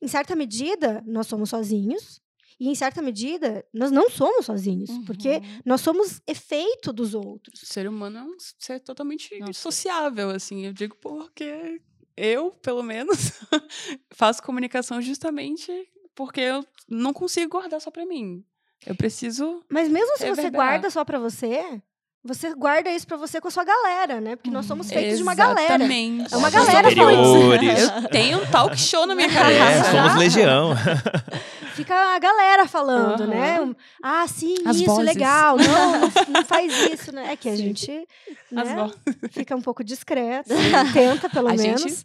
[0.00, 2.20] em certa medida, nós somos sozinhos.
[2.60, 4.90] E, em certa medida, nós não somos sozinhos.
[5.06, 5.60] Porque Uhum.
[5.64, 7.62] nós somos efeito dos outros.
[7.62, 9.52] O ser humano é um ser totalmente Nossa.
[9.54, 10.66] sociável, assim.
[10.66, 11.80] Eu digo porque
[12.16, 13.32] eu, pelo menos,
[14.14, 15.72] faço comunicação justamente
[16.14, 18.44] porque eu não consigo guardar só pra mim.
[18.86, 19.64] Eu preciso.
[19.70, 21.82] Mas mesmo se você guarda só pra você,
[22.24, 24.36] você guarda isso pra você com a sua galera, né?
[24.36, 25.74] Porque nós somos feitos de uma galera.
[25.74, 26.32] Exatamente.
[26.32, 27.82] É uma galera superiores.
[28.02, 29.90] Eu tenho um talk show na minha É, cabeça.
[29.90, 30.72] somos legião.
[31.74, 33.26] Fica a galera falando, Aham.
[33.30, 33.74] né?
[34.02, 35.04] Ah, sim, As isso, vozes.
[35.06, 35.56] legal.
[35.62, 37.32] Não, não, faz isso, né?
[37.32, 37.62] É que a Sim.
[37.68, 38.06] gente
[38.50, 38.90] né,
[39.30, 40.50] fica um pouco discreto,
[40.92, 41.80] tenta pelo A menos.
[41.82, 42.04] gente-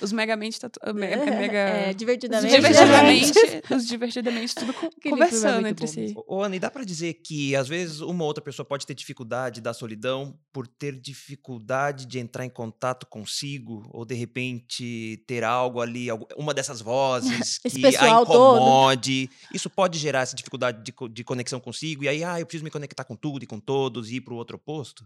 [0.00, 0.78] Os megamente tatu...
[0.94, 1.58] mega, mega...
[1.58, 2.54] É, Os divertidamente.
[2.54, 6.14] divertidamente, os divertidamente tudo Aquele é conversando entre bom si.
[6.26, 9.60] Ô, Ana, e dá pra dizer que às vezes uma outra pessoa pode ter dificuldade
[9.60, 15.80] da solidão por ter dificuldade de entrar em contato consigo ou de repente ter algo
[15.80, 18.56] ali, uma dessas vozes que a pessoal todo.
[18.56, 19.30] incomode.
[19.52, 22.64] Isso pode gerar essa dificuldade de, co- de conexão consigo e aí, ah, eu preciso
[22.64, 25.04] me conectar com tudo e com todos e ir pro outro oposto?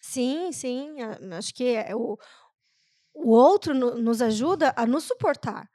[0.00, 0.94] Sim, sim.
[1.36, 2.16] Acho que é o,
[3.16, 5.68] o outro no- nos ajuda a nos suportar.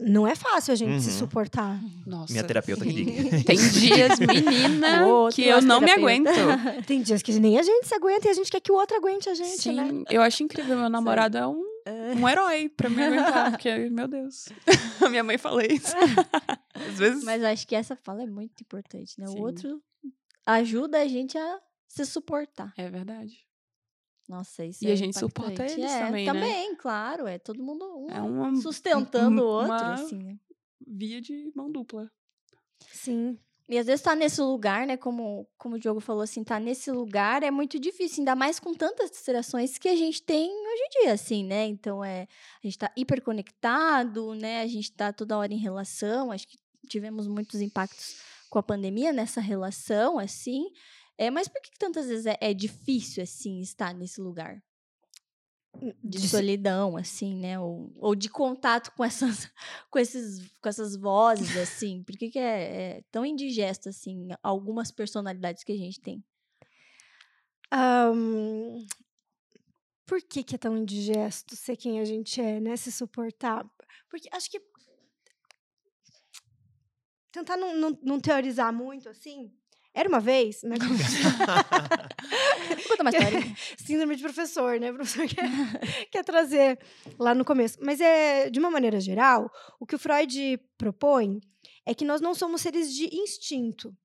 [0.00, 1.18] Não é fácil a gente se Uhum.
[1.18, 1.80] suportar.
[2.06, 2.32] Nossa.
[2.32, 3.04] Minha terapeuta que sim.
[3.04, 3.42] diga.
[3.44, 6.30] Tem dias, menina, Outro que eu não me terapeuta.
[6.30, 6.86] aguento.
[6.86, 8.96] Tem dias que nem a gente se aguenta e a gente quer que o outro
[8.96, 10.04] aguente a gente, Sim, né?
[10.10, 10.76] eu acho incrível.
[10.76, 11.64] Meu namorado é um,
[12.16, 13.50] um herói pra me aguentar.
[13.50, 14.48] Porque, meu Deus.
[15.04, 15.92] A minha mãe fala isso.
[16.74, 17.24] Às vezes.
[17.24, 19.26] Mas acho que essa fala é muito importante, né?
[19.26, 19.36] Sim.
[19.36, 19.82] O outro
[20.46, 22.72] ajuda a gente a se suportar.
[22.76, 23.36] É verdade.
[24.28, 26.32] Nossa, isso E é a gente suporta eles é, também, né?
[26.32, 27.26] Também, claro.
[27.26, 30.38] É todo mundo um É uma sustentando o outro, assim, né?
[30.86, 32.10] via de mão dupla.
[32.92, 33.38] Sim.
[33.70, 34.96] E às vezes tá nesse lugar, né?
[34.96, 38.72] Como, como o Diogo falou, assim, tá nesse lugar é muito difícil, ainda mais com
[38.72, 41.66] tantas distrações que a gente tem hoje em dia, assim, né?
[41.66, 42.26] Então é.
[42.62, 44.62] A gente tá hiperconectado, né?
[44.62, 46.32] A gente tá toda hora em relação.
[46.32, 46.56] Acho que
[46.88, 48.16] tivemos muitos impactos
[48.48, 50.64] com a pandemia nessa relação, assim.
[51.18, 54.62] É, mas por que, que tantas vezes é, é difícil, assim, estar nesse lugar?
[56.02, 57.58] De, De- solidão, assim, né?
[57.58, 59.50] Ou, ou de contato com essas,
[59.90, 62.04] com, esses, com essas vozes, assim.
[62.04, 66.24] Por que, que é, é tão indigesto, assim, algumas personalidades que a gente tem?
[67.70, 68.86] Ahn,
[70.06, 72.76] por que, que é tão indigesto ser quem a gente é, né?
[72.76, 73.68] Se suportar?
[74.08, 74.60] Porque acho que.
[77.30, 79.52] Tentar não, não, não teorizar muito assim.
[79.94, 80.76] Era uma vez, né?
[82.88, 83.56] contar uma história.
[83.76, 84.90] Síndrome de professor, né?
[84.90, 86.78] O professor quer, quer trazer
[87.18, 87.78] lá no começo.
[87.80, 91.40] Mas é, de uma maneira geral, o que o Freud propõe
[91.86, 93.96] é que nós não somos seres de instinto.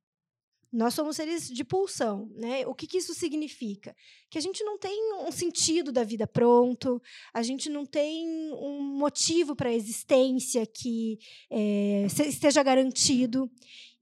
[0.71, 2.65] Nós somos seres de pulsão, né?
[2.65, 3.95] O que, que isso significa?
[4.27, 6.99] Que a gente não tem um sentido da vida pronto,
[7.31, 11.19] a gente não tem um motivo para a existência que
[11.51, 13.47] é, esteja garantido.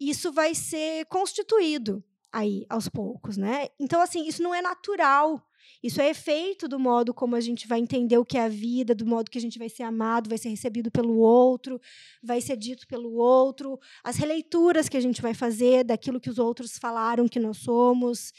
[0.01, 3.67] Isso vai ser constituído aí aos poucos, né?
[3.79, 5.41] Então, assim, isso não é natural
[5.83, 8.93] isso é efeito do modo como a gente vai entender o que é a vida,
[8.93, 11.81] do modo que a gente vai ser amado, vai ser recebido pelo outro,
[12.21, 16.37] vai ser dito pelo outro, as releituras que a gente vai fazer daquilo que os
[16.37, 18.31] outros falaram que nós somos.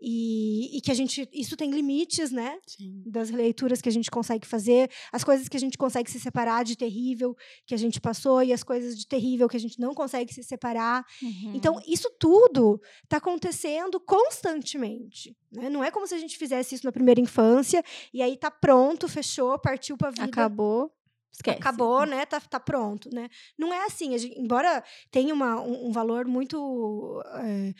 [0.00, 2.58] E, e, que a gente isso tem limites, né?
[2.66, 3.02] Sim.
[3.06, 6.64] Das leituras que a gente consegue fazer, as coisas que a gente consegue se separar
[6.64, 7.34] de terrível
[7.66, 10.42] que a gente passou e as coisas de terrível que a gente não consegue se
[10.42, 11.04] separar.
[11.22, 11.52] Uhum.
[11.54, 15.34] Então isso tudo está acontecendo constantemente.
[15.50, 15.70] Né?
[15.70, 17.82] Não é como se a gente fizesse isso na primeira infância
[18.12, 20.24] e aí tá pronto, fechou, partiu para a vida.
[20.24, 20.92] Acabou.
[21.36, 21.58] Esquece.
[21.58, 22.24] Acabou, né?
[22.24, 23.28] Tá, tá pronto, né?
[23.58, 24.16] Não é assim.
[24.16, 27.74] Gente, embora tenha uma, um, um valor muito é,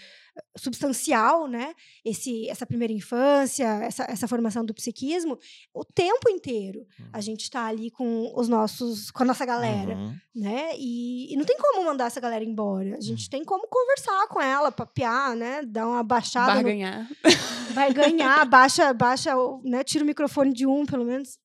[0.59, 1.73] substancial, né?
[2.05, 5.39] Esse, essa primeira infância, essa, essa formação do psiquismo,
[5.73, 7.23] o tempo inteiro a uhum.
[7.23, 10.15] gente está ali com os nossos, com a nossa galera, uhum.
[10.35, 10.73] né?
[10.77, 12.99] E, e, não tem como mandar essa galera embora.
[12.99, 13.31] A gente uhum.
[13.31, 15.63] tem como conversar com ela, papear, né?
[15.63, 16.53] Dar uma baixada.
[16.53, 17.09] Vai ganhar.
[17.73, 19.33] Vai ganhar, baixa, baixa,
[19.65, 19.83] né?
[19.83, 21.39] Tira o microfone de um, pelo menos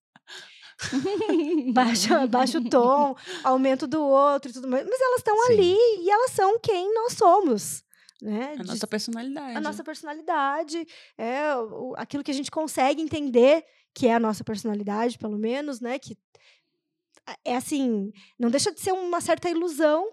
[1.74, 4.86] baixa, baixa o tom, aumento do outro e tudo mais.
[4.88, 7.84] Mas elas estão ali e elas são quem nós somos.
[8.22, 8.56] Né?
[8.60, 9.58] A nossa personalidade.
[9.58, 10.88] A nossa personalidade.
[11.18, 15.82] É o, aquilo que a gente consegue entender que é a nossa personalidade, pelo menos,
[15.82, 15.98] né?
[16.00, 16.18] Que
[17.44, 20.08] é assim, não deixa de ser uma certa ilusão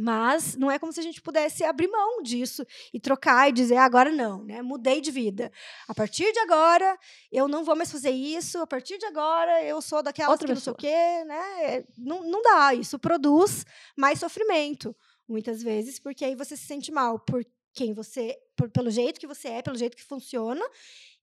[0.00, 3.78] mas não é como se a gente pudesse abrir mão disso e trocar e dizer,
[3.78, 4.62] ah, agora não, né?
[4.62, 5.50] Mudei de vida.
[5.88, 6.96] A partir de agora,
[7.32, 8.58] eu não vou mais fazer isso.
[8.58, 11.84] A partir de agora, eu sou daquela Outra que não sei o quê, né?
[11.96, 12.72] Não, não dá.
[12.74, 14.94] Isso produz mais sofrimento,
[15.28, 17.44] muitas vezes, porque aí você se sente mal por
[17.78, 20.64] quem você, por, pelo jeito que você é, pelo jeito que funciona,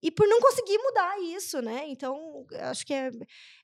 [0.02, 1.84] e por não conseguir mudar isso, né?
[1.88, 3.12] Então, acho que é,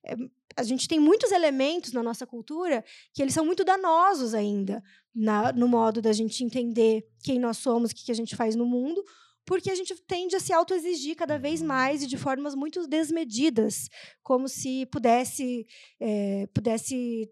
[0.06, 0.16] é,
[0.58, 4.84] a gente tem muitos elementos na nossa cultura que eles são muito danosos ainda
[5.16, 8.56] na, no modo da gente entender quem nós somos, o que, que a gente faz
[8.56, 9.02] no mundo,
[9.46, 13.88] porque a gente tende a se autoexigir cada vez mais e de formas muito desmedidas,
[14.22, 15.66] como se pudesse,
[16.00, 17.30] é, pudesse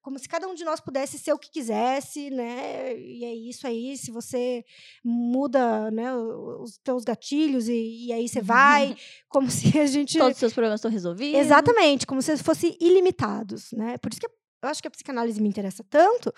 [0.00, 2.96] como se cada um de nós pudesse ser o que quisesse, né?
[2.96, 3.96] E é isso aí.
[3.96, 4.64] Se você
[5.04, 8.96] muda, né, os teus gatilhos e, e aí você vai,
[9.28, 11.40] como se a gente todos os seus problemas estão resolvidos.
[11.40, 13.98] Exatamente, como se fossem ilimitados, né?
[13.98, 16.32] Por isso que eu acho que a psicanálise me interessa tanto,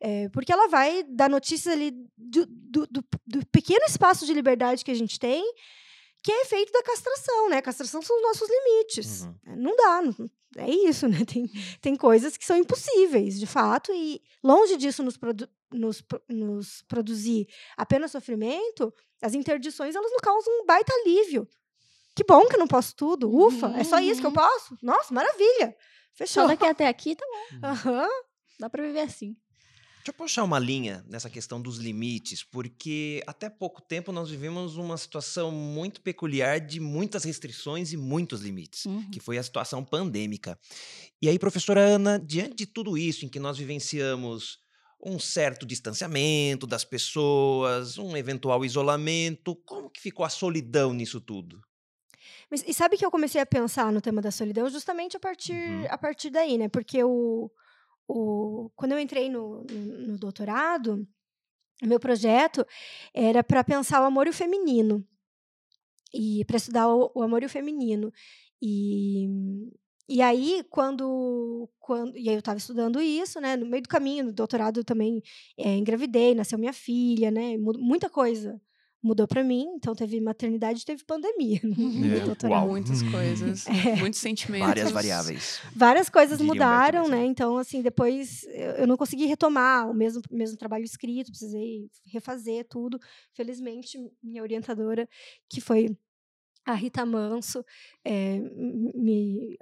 [0.00, 4.84] é, porque ela vai dar notícias ali do, do, do, do pequeno espaço de liberdade
[4.84, 5.44] que a gente tem
[6.26, 7.58] que é efeito da castração, né?
[7.58, 9.22] A castração são os nossos limites.
[9.22, 9.34] Uhum.
[9.46, 11.18] É, não dá, não, é isso, né?
[11.24, 11.48] Tem,
[11.80, 17.46] tem coisas que são impossíveis, de fato, e longe disso nos, produ nos, nos produzir
[17.76, 21.48] apenas sofrimento, as interdições elas nos causam um baita alívio.
[22.12, 23.76] Que bom que eu não posso tudo, ufa, uhum.
[23.76, 24.34] é só isso que eu uhum.
[24.34, 24.76] posso?
[24.82, 25.76] Nossa, maravilha!
[26.12, 26.42] Fechou.
[26.42, 27.58] Só daqui até aqui, tá bom.
[27.88, 28.08] Uhum.
[28.58, 29.36] Dá pra viver assim.
[30.06, 34.76] Deixa eu puxar uma linha nessa questão dos limites, porque até pouco tempo nós vivemos
[34.76, 39.10] uma situação muito peculiar de muitas restrições e muitos limites, uhum.
[39.10, 40.56] que foi a situação pandêmica.
[41.20, 44.60] E aí, professora Ana, diante de tudo isso em que nós vivenciamos
[45.04, 51.60] um certo distanciamento das pessoas, um eventual isolamento, como que ficou a solidão nisso tudo?
[52.48, 55.52] Mas, e sabe que eu comecei a pensar no tema da solidão justamente a partir,
[55.52, 55.86] uhum.
[55.90, 56.68] a partir daí, né?
[56.68, 57.50] Porque o
[58.08, 61.06] o, quando eu entrei no, no, no doutorado,
[61.82, 62.66] meu projeto
[63.12, 65.06] era para pensar o amor e o feminino.
[66.14, 68.12] E para estudar o, o, amor e o feminino.
[68.62, 69.28] E
[70.08, 74.26] e aí quando quando e aí eu estava estudando isso né no meio do caminho
[74.26, 75.20] no doutorado eu também
[75.58, 78.60] é, engravidei nasceu minha filha né muita coisa
[79.06, 79.66] mudou para mim.
[79.74, 81.60] Então teve maternidade, teve pandemia.
[82.42, 82.48] É.
[82.48, 82.68] Uau.
[82.68, 83.96] Muitas coisas, é.
[83.96, 84.66] muitos sentimentos.
[84.66, 85.60] Várias variáveis.
[85.74, 87.24] Várias coisas mudaram, né?
[87.24, 88.44] Então assim, depois
[88.76, 92.98] eu não consegui retomar o mesmo mesmo trabalho escrito, precisei refazer tudo.
[93.32, 95.08] Felizmente minha orientadora,
[95.48, 95.96] que foi
[96.64, 97.64] a Rita Manso,
[98.04, 99.56] é, me,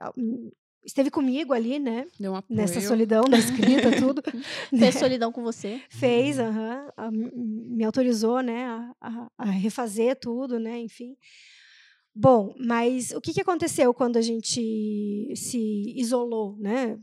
[0.84, 2.06] esteve comigo ali, né?
[2.18, 2.60] Deu um apoio.
[2.60, 4.22] Nessa solidão da escrita, tudo.
[4.22, 4.92] Fez né?
[4.92, 5.80] solidão com você?
[5.88, 11.16] Fez, uh -huh, me autorizou, né, a, a, a, refazer tudo, né, enfim.
[12.14, 16.96] Bom, mas o que, que aconteceu quando a gente se isolou, né?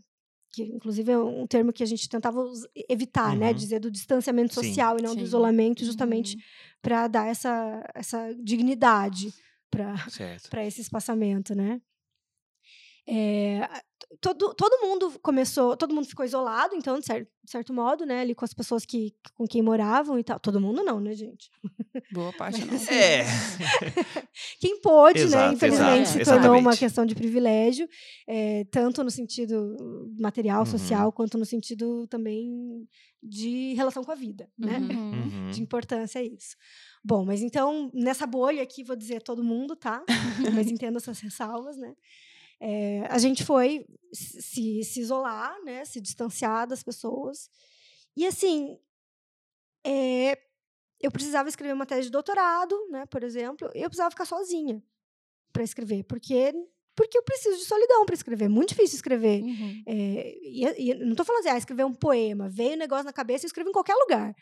[0.54, 2.42] Que, inclusive, é um termo que a gente tentava
[2.90, 3.34] evitar, né?
[3.34, 3.40] uhum.
[3.40, 3.54] né?
[3.54, 5.18] Dizer do distanciamento social sim, e não sim.
[5.18, 6.42] do isolamento, justamente uhum.
[6.82, 9.34] para dar essa, essa dignidade
[9.70, 11.82] para esse espaçamento, né?
[13.14, 13.68] É,
[14.22, 18.22] todo, todo mundo começou, todo mundo ficou isolado, então, de certo, de certo modo, né,
[18.22, 20.40] ali com as pessoas que, com quem moravam e tal.
[20.40, 21.50] Todo mundo não, né, gente?
[22.14, 22.74] Boa parte não.
[22.76, 23.26] É.
[24.62, 26.80] Quem pôde, Exato, né, infelizmente, exato, se tornou uma exatamente.
[26.80, 27.88] questão de privilégio,
[28.28, 29.76] é, tanto no sentido
[30.18, 30.66] material, Uhum.
[30.66, 32.88] social, quanto no sentido também
[33.22, 34.78] de relação com a vida, né?
[34.78, 35.12] Uhum.
[35.32, 35.52] Uhum.
[35.52, 36.56] De importância é isso.
[37.04, 40.04] Bom, mas então, nessa bolha aqui, vou dizer todo mundo, tá?
[40.54, 41.94] mas entendo essas ressalvas, né?
[42.62, 45.84] É, a gente foi se, se isolar, né?
[45.84, 47.50] Se distanciar das pessoas.
[48.16, 48.78] E, assim,
[49.84, 50.38] é,
[51.02, 53.06] eu precisava escrever uma tese de doutorado, né?
[53.08, 54.82] Por exemplo, e eu precisava ficar sozinha
[55.52, 56.54] para escrever, porque
[56.94, 58.46] porque eu preciso de solidão para escrever.
[58.46, 59.42] É muito difícil escrever.
[59.42, 59.84] Uhum.
[59.88, 63.14] É, e, e não estou falando assim, ah, escrever um poema, veio um negócio na
[63.14, 64.36] cabeça, eu escrevo em qualquer lugar.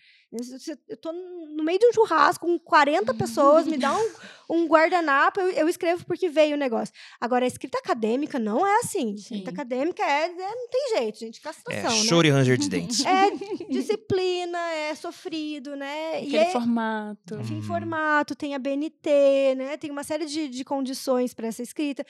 [0.89, 4.12] Eu, tô no meio de um churrasco com 40 pessoas, me dá um,
[4.49, 6.93] um guardanapo, eu, eu escrevo porque veio o negócio.
[7.21, 9.12] Agora, a escrita acadêmica não é assim.
[9.12, 12.03] A escrita acadêmica é, é- não tem jeito, gente, É, castração, né?
[12.03, 13.05] choro e ranger de dentes.
[13.05, 13.29] É
[13.69, 16.23] disciplina, é sofrido, né?
[16.23, 17.35] E Aquele é, formato.
[17.35, 17.47] Uhum.
[17.47, 19.77] tem formato, tem a BNT, né?
[19.77, 22.03] Tem uma série de, de condições para essa escrita.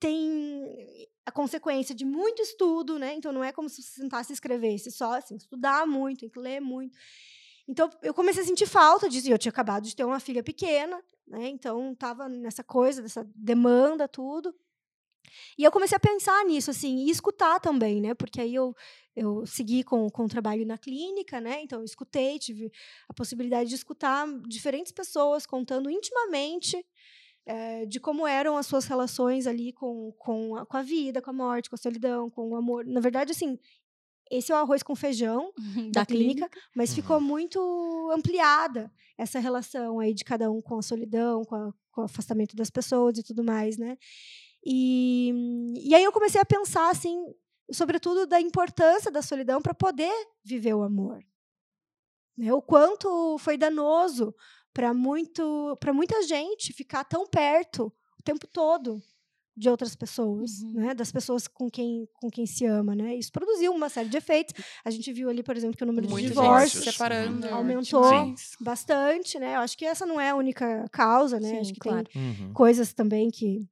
[0.00, 3.14] Tem a consequência de muito estudo, né?
[3.14, 6.38] Então não é como se você sentasse e escrevesse só, assim, estudar muito, tem que
[6.38, 6.96] ler muito.
[7.68, 9.28] Então eu comecei a sentir falta disso.
[9.28, 11.48] E eu tinha acabado de ter uma filha pequena, né?
[11.48, 14.54] Então estava nessa coisa, dessa demanda, tudo.
[15.58, 18.14] E eu comecei a pensar nisso, assim, e escutar também, né?
[18.14, 18.74] Porque aí eu,
[19.14, 21.62] eu segui com, com o trabalho na clínica, né?
[21.62, 22.70] Então eu escutei, tive
[23.08, 26.84] a possibilidade de escutar diferentes pessoas contando intimamente
[27.46, 31.30] eh, de como eram as suas relações ali com, com, a, com a vida, com
[31.30, 32.84] a morte, com a solidão, com o amor.
[32.84, 33.58] Na verdade, assim,
[34.30, 35.52] esse é o arroz com feijão
[35.92, 36.96] da, clínica, mas Uhum.
[36.96, 42.00] ficou muito ampliada essa relação aí de cada um com a solidão, com, a- com
[42.02, 43.96] o afastamento das pessoas e tudo mais, né?
[44.64, 45.32] E,
[45.84, 47.24] e aí eu comecei a pensar, assim,
[47.70, 50.12] sobretudo da importância da solidão para poder
[50.44, 51.22] viver o amor.
[52.36, 52.52] Né?
[52.52, 54.34] O quanto foi danoso
[54.74, 59.00] para muita gente ficar tão perto o tempo todo
[59.56, 60.72] de outras pessoas, Uhum.
[60.72, 60.94] né?
[60.94, 63.14] Das pessoas com quem, com quem se ama, né?
[63.16, 64.52] Isso produziu uma série de efeitos.
[64.84, 67.46] A gente viu ali, por exemplo, que o número de Muita gente divórcios se separando.
[67.46, 67.54] Uhum.
[67.54, 68.52] aumentou demais.
[68.60, 69.56] bastante, né?
[69.56, 71.48] Eu acho que essa não é a única causa, né?
[71.48, 72.06] Sim, acho que claro.
[72.12, 72.52] tem Uhum.
[72.52, 73.66] coisas também que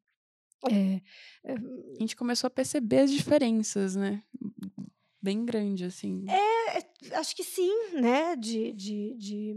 [0.70, 1.00] é,
[1.46, 4.22] A gente começou a perceber as diferenças, né?
[5.22, 6.24] Bem grande, assim.
[6.26, 8.34] É, acho que sim, né?
[8.36, 9.56] De, de, de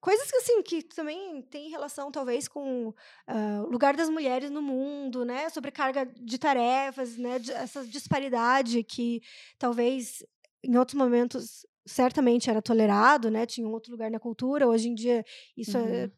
[0.00, 2.92] coisas que assim que também tem relação talvez com
[3.26, 5.48] ah, o lugar das mulheres no mundo, né?
[5.50, 7.36] Sobrecarga de tarefas, né?
[7.54, 9.20] essa disparidade que
[9.58, 10.24] talvez
[10.64, 13.46] em outros momentos certamente era tolerado, né?
[13.46, 14.68] Tinha um outro lugar na cultura.
[14.68, 15.24] Hoje em dia
[15.56, 16.10] isso é- Uhum.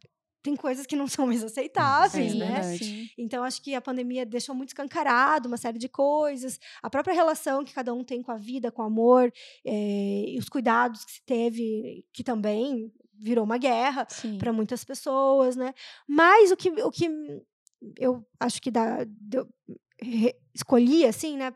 [0.45, 2.63] tem coisas que não são mais aceitáveis, Sim, né?
[2.77, 3.07] sim.
[3.17, 6.59] Então, acho que a pandemia deixou muito escancarado uma série de coisas.
[6.83, 9.33] A própria relação que cada um tem com a vida, com o amor,
[9.65, 14.05] eh, e os cuidados que se teve, que também virou uma guerra
[14.39, 15.73] para muitas pessoas, né?
[16.07, 17.09] Mas o que, o que
[17.99, 19.49] eu acho que dá, deu-
[20.01, 21.53] re- escolhi, assim, né,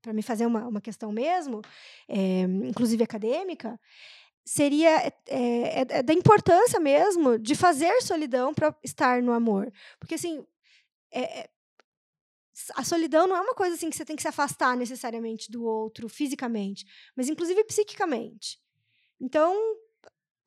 [0.00, 1.60] para me fazer uma, uma questão mesmo,
[2.08, 3.78] eh, inclusive acadêmica,
[4.44, 9.70] seria é, é- é da importância mesmo de fazer solidão para estar no amor.
[9.98, 10.46] Porque, assim,
[11.12, 11.50] é- é-
[12.74, 15.64] a solidão não é uma coisa assim que você tem que se afastar necessariamente do
[15.64, 16.84] outro fisicamente,
[17.16, 18.58] mas inclusive psiquicamente.
[19.20, 19.54] Então,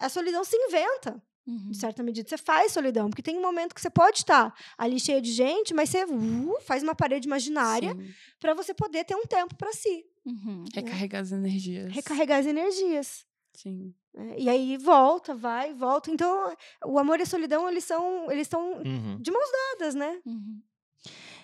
[0.01, 1.71] a solidão se inventa, Uhum.
[1.71, 2.29] de certa medida.
[2.29, 5.73] Você faz solidão, porque tem um momento que você pode estar ali cheio de gente,
[5.73, 7.97] mas você uh, faz uma parede imaginária
[8.39, 10.63] para você poder ter um tempo para si, Uhum.
[10.71, 11.91] Recarregar as energias.
[11.91, 13.25] recarregar as energias.
[13.55, 13.91] Sim.
[14.13, 14.35] né?
[14.37, 16.11] E aí volta, vai, volta.
[16.11, 19.17] Então, o amor e a solidão, eles são, eles estão Uhum.
[19.19, 20.21] de mãos dadas, né?
[20.25, 20.61] Uhum.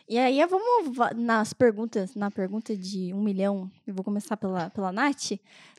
[0.10, 4.70] E aí, vamos va- nas perguntas, na pergunta de um milhão, eu vou começar pela,
[4.70, 5.34] pela Nath.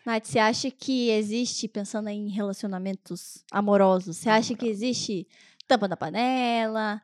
[0.04, 5.26] Nath, você acha que existe, pensando em relacionamentos amorosos, você acha que existe
[5.66, 7.00] tampa da panela,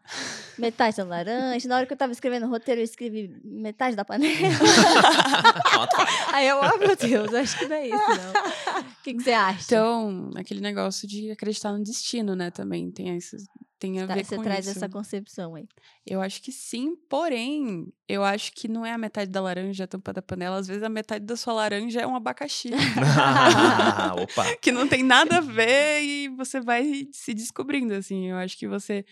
[0.59, 1.67] metade da laranja?
[1.69, 4.35] Na hora que eu tava escrevendo o roteiro, eu escrevi metade da panela.
[6.33, 8.81] aí eu, oh meu Deus, acho que não é isso, não.
[8.81, 9.65] O que, que você acha?
[9.65, 12.51] Então, aquele negócio de acreditar no destino, né?
[12.51, 13.37] Também tem isso.
[13.85, 14.79] Tem a Tá, ver você com traz isso.
[14.79, 15.67] essa concepção aí.
[16.07, 19.87] Eu acho que sim, porém, eu acho que não é a metade da laranja a
[19.87, 20.57] tampa da panela.
[20.57, 22.71] Às vezes a metade da sua laranja é um abacaxi.
[23.17, 24.57] Ah, Opa.
[24.61, 28.31] que não tem nada a ver e você vai se descobrindo, assim.
[28.31, 29.05] Eu acho que você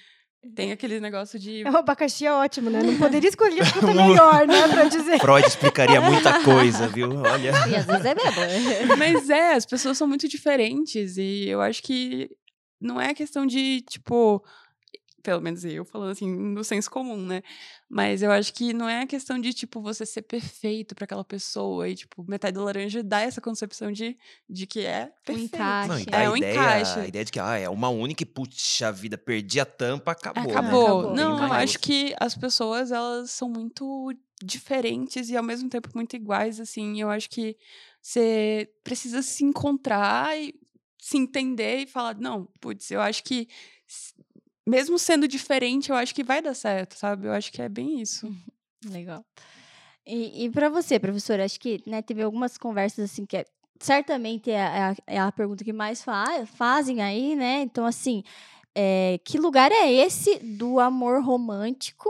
[0.57, 1.63] tem aquele negócio de.
[1.65, 2.83] O abacaxi é ótimo, né?
[2.83, 4.69] Não poderia escolher a fruta melhor, né?
[4.69, 5.19] Pra dizer.
[5.21, 7.11] Freud explicaria muita coisa, viu?
[7.21, 7.53] Olha.
[7.69, 8.97] E às vezes é mesmo.
[8.97, 12.29] Mas é, as pessoas são muito diferentes e eu acho que
[12.83, 14.45] não é questão de, tipo,
[15.23, 17.43] pelo menos eu falando assim, no senso comum, né?
[17.89, 21.25] Mas eu acho que não é a questão de, tipo, você ser perfeito para aquela
[21.25, 24.17] pessoa e, tipo, metade do laranja dá essa concepção de,
[24.49, 25.55] de que é perfeito.
[25.55, 26.07] encaixe.
[26.11, 26.99] Não, É a um ideia, encaixe.
[27.01, 30.45] A ideia de que ah, é uma única e, puxa vida, perdi a tampa, acabou.
[30.45, 30.51] né?
[30.51, 30.87] Acabou.
[30.87, 31.15] Acabou.
[31.15, 34.13] Não, eu acho que as pessoas, elas são muito
[34.43, 37.01] diferentes e ao mesmo tempo muito iguais, assim.
[37.01, 37.57] Eu acho que
[38.01, 40.55] você precisa se encontrar e
[41.03, 43.49] se entender e falar, não, putz, eu acho que
[44.67, 47.27] mesmo sendo diferente, eu acho que vai dar certo, sabe?
[47.27, 48.33] Eu acho que é bem isso.
[48.87, 49.25] Legal.
[50.07, 53.45] E, e para você, professora, acho que né, teve algumas conversas assim que é,
[53.81, 57.63] certamente é a, é a pergunta que mais fa fazem aí, né?
[57.63, 58.23] Então, assim,
[58.75, 62.09] é, que lugar é esse do amor romântico?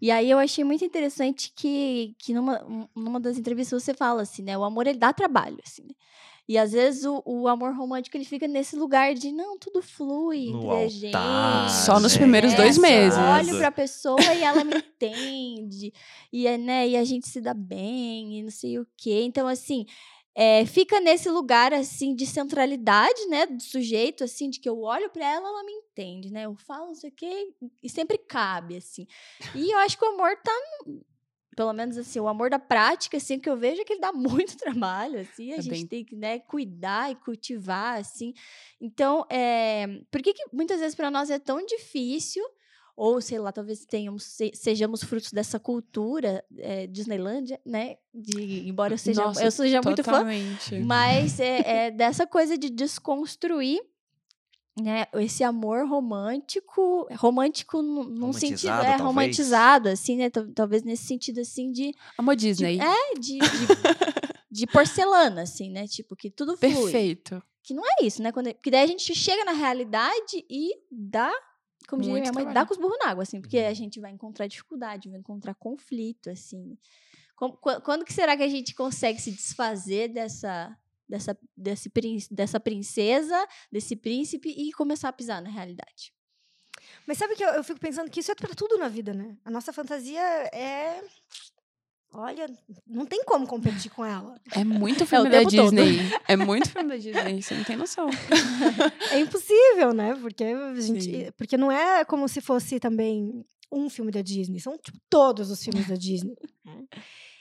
[0.00, 4.22] E aí eu achei muito interessante que, que numa, um- numa das entrevistas você fala
[4.22, 4.56] assim, né?
[4.56, 5.94] O amor ele dá trabalho, assim, né?
[6.50, 10.50] E às vezes o, o amor romântico ele fica nesse lugar de não, tudo flui
[10.50, 11.84] No entre a altar, gente.
[11.86, 12.18] Só nos né?
[12.18, 13.16] primeiros dois só meses.
[13.16, 15.92] Olho pra pessoa e ela me entende.
[16.32, 19.22] E, é, né, e a gente se dá bem e não sei o quê.
[19.22, 19.86] Então, assim,
[20.34, 25.08] é, fica nesse lugar, assim, de centralidade, né, do sujeito, assim, de que eu olho
[25.08, 26.46] pra ela, ela me entende, né?
[26.46, 29.06] Eu falo não sei o quê e sempre cabe, assim.
[29.54, 30.52] E eu acho que o amor tá...
[31.56, 34.12] Pelo menos, assim, o amor da prática, assim, que eu vejo é que ele dá
[34.46, 35.52] muito trabalho, assim.
[35.52, 38.32] A É gente bem- tem que, né, cuidar e cultivar, assim.
[38.80, 42.44] Então, é, por que, que muitas vezes para nós é tão difícil,
[42.96, 47.96] ou sei lá, talvez tenhamos, se- sejamos frutos dessa cultura é, Disneylândia, né?
[48.14, 50.22] De, embora eu seja, Nossa, eu seja muito fã,
[50.86, 53.80] mas é, é dessa coisa de desconstruir
[54.78, 59.00] né, esse amor romântico, romântico num, sentido, Romantizado, é talvez.
[59.00, 60.30] romantizado, assim, né?
[60.30, 62.78] tal- Talvez nesse sentido, assim, de, Amor de Disney.
[62.80, 63.40] é, de, de,
[64.50, 65.86] de porcelana, assim, né?
[65.86, 66.72] Tipo, que tudo flui.
[66.72, 67.42] Perfeito.
[67.62, 68.32] Que não é isso, né?
[68.32, 71.30] Quando, porque daí a gente chega na realidade e dá,
[71.88, 74.10] como diria minha mãe, dá com os burros na água, assim, porque a gente vai
[74.10, 76.76] encontrar dificuldade, vai encontrar conflito, assim.
[77.36, 80.74] Como- qua- quando que será que a gente consegue se desfazer dessa,
[81.10, 81.90] dessa, desse,
[82.30, 86.14] dessa princesa, desse príncipe e começar a pisar na realidade?
[87.06, 89.36] Mas sabe que eu, eu fico pensando que isso é pra tudo na vida, né?
[89.44, 91.02] A nossa fantasia é.
[92.12, 92.46] Olha,
[92.86, 94.34] não tem como competir com ela.
[94.52, 95.70] É muito filme da tempo todo.
[95.70, 96.10] Disney.
[96.26, 98.08] É muito filme da Disney, você não tem noção.
[99.12, 100.16] É impossível, né?
[100.20, 101.32] Porque a gente, Sim.
[101.36, 105.62] porque não é como se fosse também um filme da Disney, são tipo, todos os
[105.62, 106.36] filmes da Disney.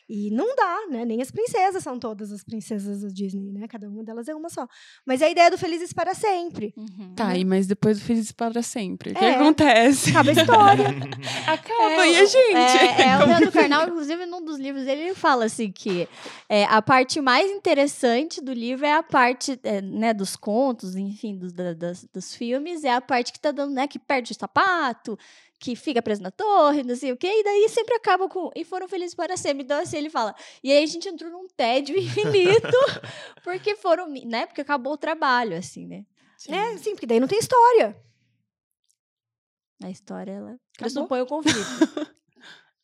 [0.10, 0.16] Né?
[0.16, 1.06] E não dá, né?
[1.06, 3.68] Nem as princesas são todas as princesas da Disney, né?
[3.68, 4.68] Cada uma delas é uma só.
[5.06, 6.74] Mas a ideia do Felizes para sempre.
[7.16, 9.12] Tá, e mas depois do Felizes para sempre.
[9.12, 9.36] O que É.
[9.36, 10.10] acontece?
[10.10, 10.88] Acaba a história.
[11.48, 12.56] Acaba, e a gente?
[12.56, 16.08] É, é, o Leandro que Carnal, inclusive, num dos livros dele, ele fala assim que
[16.48, 21.38] é, a parte mais interessante do livro é a parte é, né, dos contos, enfim,
[21.38, 24.36] dos, da- das- dos filmes, é a parte que tá dando, né, que perde o
[24.36, 25.18] sapato,
[25.60, 28.50] que fica preso na torre, não sei o quê, e daí sempre acaba com.
[28.56, 29.64] E foram felizes para sempre.
[29.64, 30.34] Então, assim, ele fala.
[30.64, 32.78] E aí a gente entrou num tédio infinito,
[33.44, 34.46] porque foram, né?
[34.46, 36.06] Porque acabou o trabalho, assim, né?
[36.48, 37.96] É, sim, porque daí não tem história.
[39.84, 40.60] A história, ela Acabou.
[40.78, 41.58] pressupõe o conflito.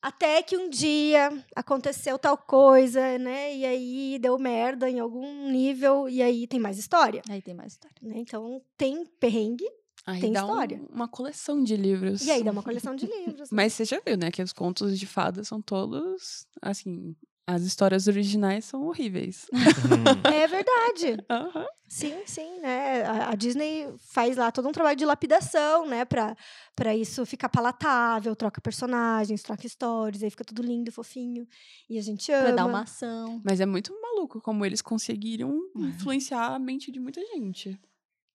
[0.01, 3.55] Até que um dia aconteceu tal coisa, né?
[3.55, 7.23] E aí deu merda em algum nível, e aí tem mais história.
[7.27, 7.97] aí tem mais história.
[8.01, 8.17] Né?
[8.17, 9.65] Então tem perrengue,
[10.05, 10.81] Aí Tem dá um- história.
[10.91, 12.21] uma coleção de livros.
[12.21, 13.49] e aí dá uma coleção de livros.
[13.49, 13.55] né?
[13.55, 17.15] Mas você já viu, né, que os contos de fadas são todos, assim,
[17.47, 19.45] as histórias originais são horríveis.
[19.85, 20.31] Hum.
[20.33, 21.23] É verdade.
[21.29, 21.65] Aham.
[21.87, 23.03] Sim, sim, né?
[23.03, 26.03] A, a Disney faz lá todo um trabalho de lapidação, né?
[26.05, 26.35] Pra,
[26.75, 31.47] pra isso ficar palatável, troca personagens, troca histórias, aí fica tudo lindo, fofinho.
[31.89, 32.43] E a gente ama.
[32.47, 33.39] Pra dar uma ação.
[33.43, 35.89] Mas é muito maluco como eles conseguiram Uhum.
[35.89, 37.79] influenciar a mente de muita gente.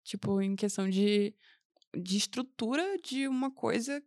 [0.05, 1.35] Tipo, em questão de,
[1.97, 4.03] de estrutura de uma coisa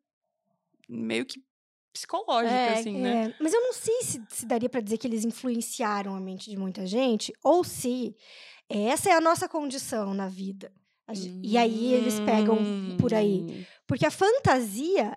[0.88, 1.43] meio que
[1.91, 3.27] psicológica, É, assim, né?
[3.27, 6.49] É, mas eu não sei se, se daria pra dizer que eles influenciaram a mente
[6.49, 8.15] de muita gente, ou se
[8.67, 10.71] essa é a nossa condição na vida.
[11.43, 12.57] E aí eles pegam
[12.97, 13.41] por aí.
[13.41, 13.65] Hum.
[13.86, 15.15] Porque a fantasia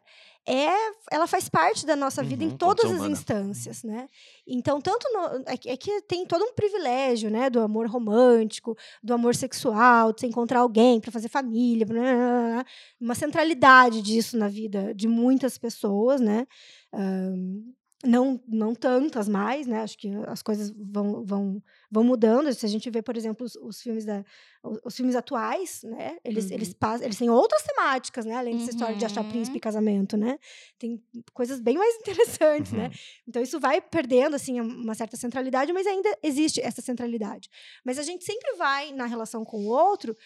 [0.49, 0.71] é,
[1.11, 4.07] ela faz parte da nossa vida Uhum, em todas as instâncias, né?
[4.47, 8.77] Então, tanto no, é, que, é que tem todo um privilégio, né, do amor romântico,
[9.03, 12.67] do amor sexual, de você encontrar alguém para fazer família, blá, blá, blá,
[13.01, 16.47] uma centralidade disso na vida de muitas pessoas, né?
[16.93, 17.63] Ahn,
[18.05, 19.83] não, não tantas mais, né?
[19.83, 22.53] Acho que as coisas vão, vão, vão mudando.
[22.53, 24.25] Se a gente vê, por exemplo, os, os filmes da,
[24.63, 26.17] os, os filmes atuais, né?
[26.25, 26.55] Eles, Uhum.
[26.55, 28.35] eles, passam, eles têm outras temáticas, né?
[28.37, 29.29] Além dessa história de achar Uhum.
[29.29, 30.39] príncipe e casamento, né?
[30.79, 32.85] Tem coisas bem mais interessantes, né?
[32.87, 32.91] Uhum.
[33.29, 37.49] Então isso vai perdendo assim uma certa centralidade, mas ainda existe essa centralidade.
[37.85, 40.17] Mas a gente sempre vai na relação com o outro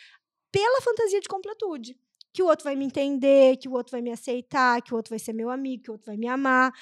[0.53, 1.97] pela fantasia de completude.
[2.33, 5.11] que o outro vai me entender, que o outro vai me aceitar, que o outro
[5.11, 6.73] vai ser meu amigo, que o outro vai me amar,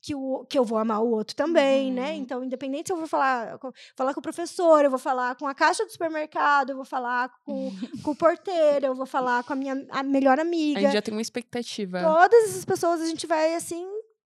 [0.00, 2.10] que, o, que eu vou amar o outro também, né?
[2.12, 2.16] Uhum.
[2.18, 5.46] Então, independente se eu vou falar com, falar com o professor, eu vou falar com
[5.46, 7.70] a caixa do supermercado, eu vou falar com,
[8.04, 10.80] com o porteiro, eu vou falar com a minha a melhor A amiga.
[10.80, 12.00] gente já tem uma expectativa.
[12.02, 13.86] Todas essas pessoas a gente vai assim,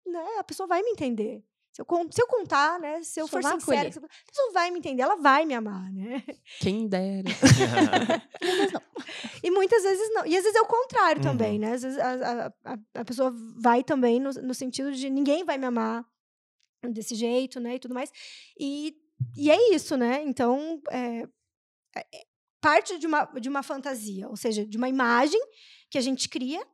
[0.05, 0.26] né?
[0.39, 1.43] A pessoa vai me entender.
[1.74, 3.01] Se eu, se eu contar, né?
[3.01, 3.57] Se eu Só for sincera,
[3.89, 3.93] acolher.
[3.93, 6.24] se eu- a pessoa vai me entender, ela vai me amar, né?
[6.59, 7.24] Quem dera.
[9.43, 10.26] E muitas vezes não.
[10.26, 11.30] E às vezes é o contrário Uhum.
[11.32, 11.74] também, né?
[11.74, 15.57] Às vezes a, a, a, a pessoa vai também no, no sentido de ninguém vai
[15.57, 16.05] me amar
[16.91, 17.76] desse jeito, né?
[17.76, 18.09] E tudo mais.
[18.57, 18.95] E,
[19.36, 20.24] e é isso, né?
[20.24, 21.24] Então, é,
[21.95, 22.24] é- é
[22.61, 25.41] parte de uma, de uma fantasia, ou seja, de uma imagem
[25.89, 26.65] que a gente cria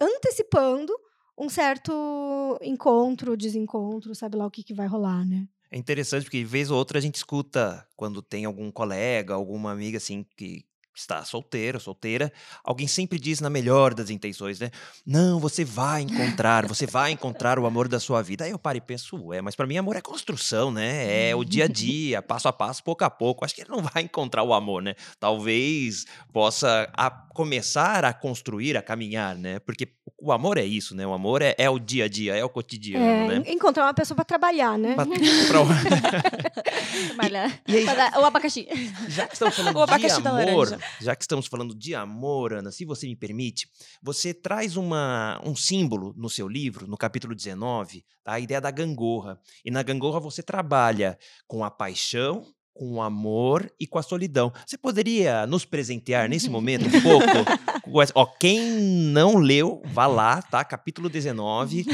[0.00, 0.92] antecipando
[1.38, 5.46] um certo encontro, desencontro, sabe lá o que, que vai rolar, né?
[5.70, 9.70] É interessante porque, de vez ou outra, a gente escuta quando tem algum colega, alguma
[9.70, 10.64] amiga assim que
[10.98, 12.32] está solteiro, solteira,
[12.64, 14.70] alguém sempre diz na melhor das intenções, né?
[15.06, 18.44] Não, você vai encontrar, você vai encontrar o amor da sua vida.
[18.44, 21.28] Aí eu paro e penso, ué, mas para mim amor é construção, né?
[21.30, 23.44] É o dia a dia, passo a passo, pouco a pouco.
[23.44, 24.94] Acho que ele não vai encontrar o amor, né?
[25.18, 29.60] Talvez possa a- começar a construir, a caminhar, né?
[29.60, 29.88] Porque
[30.20, 31.06] o amor é isso, né?
[31.06, 33.42] O amor é, é o dia a dia, é o cotidiano, É, né?
[33.46, 34.94] en- Encontrar uma pessoa para trabalhar, né?
[34.96, 35.14] Pra- pra-
[37.08, 37.60] Trabalhar.
[37.66, 38.66] E aí, Pra dar- O abacaxi.
[39.08, 40.78] Já que estamos falando O de abacaxi da amor, laranja.
[41.00, 43.68] Já que estamos falando de amor, Ana, se você me permite,
[44.02, 48.32] você traz uma, um símbolo no seu livro, no capítulo 19, tá?
[48.32, 49.40] a ideia da gangorra.
[49.64, 52.46] E na gangorra você trabalha com a paixão,
[52.78, 54.52] com o amor e com a solidão.
[54.64, 58.12] Você poderia nos presentear nesse momento um pouco?
[58.14, 60.64] Ó, quem não leu, vá lá, tá?
[60.64, 61.84] Capítulo 19,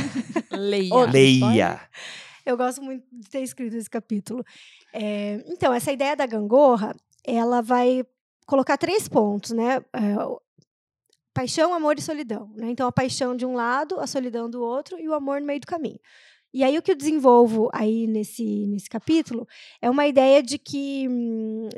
[0.53, 1.07] Leia.
[1.07, 1.81] Leia.
[2.45, 4.45] Eu gosto muito de ter escrito esse capítulo.
[4.93, 8.05] É, então, essa ideia da gangorra, ela vai
[8.47, 9.77] colocar três pontos, né?
[9.93, 10.15] É,
[11.35, 12.51] paixão, amor e solidão.
[12.55, 12.71] Né?
[12.71, 15.61] Então, a paixão de um lado, a solidão do outro e o amor no meio
[15.61, 15.99] do caminho.
[16.53, 19.45] E aí, o que eu desenvolvo aí nesse, nesse capítulo
[19.83, 21.09] é uma ideia de que,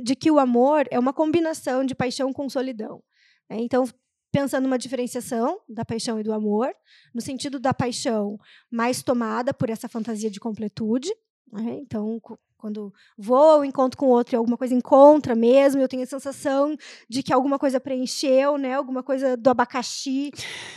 [0.03, 3.03] de que o amor é uma combinação de paixão com solidão.
[3.49, 3.57] né?
[3.61, 3.89] Então,
[4.31, 6.71] pensando numa diferenciação da paixão e do amor,
[7.15, 8.39] no sentido da paixão
[8.71, 11.11] mais tomada por essa fantasia de completude.
[11.51, 11.79] né?
[11.81, 12.21] Então,
[12.59, 16.07] quando vou ao encontro com o outro e alguma coisa encontra mesmo, eu tenho a
[16.07, 16.77] sensação
[17.09, 18.75] de que alguma coisa preencheu, né?
[18.75, 20.33] Alguma coisa do abacaxi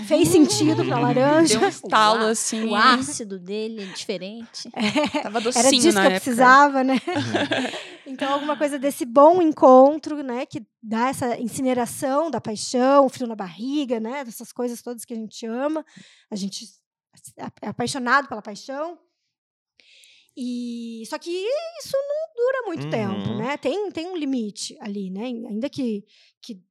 [0.05, 1.57] fez sentido para a laranja.
[1.57, 2.65] Deu um estalo, assim.
[2.65, 4.69] O ácido dele é diferente.
[5.23, 6.99] Tava Era docinho disso na que eu precisava, né?
[8.05, 10.45] então, alguma coisa desse bom encontro, né?
[10.45, 14.23] Que dá essa incineração da paixão, o frio na barriga, né?
[14.23, 15.85] Dessas coisas todas que a gente ama.
[16.29, 16.65] A gente
[17.61, 18.97] é apaixonado pela paixão.
[20.41, 23.37] E só que isso não dura muito tempo, Uhum.
[23.39, 23.57] né?
[23.57, 25.25] Tem, tem um limite ali, né?
[25.25, 26.05] Ainda que,
[26.41, 26.61] que,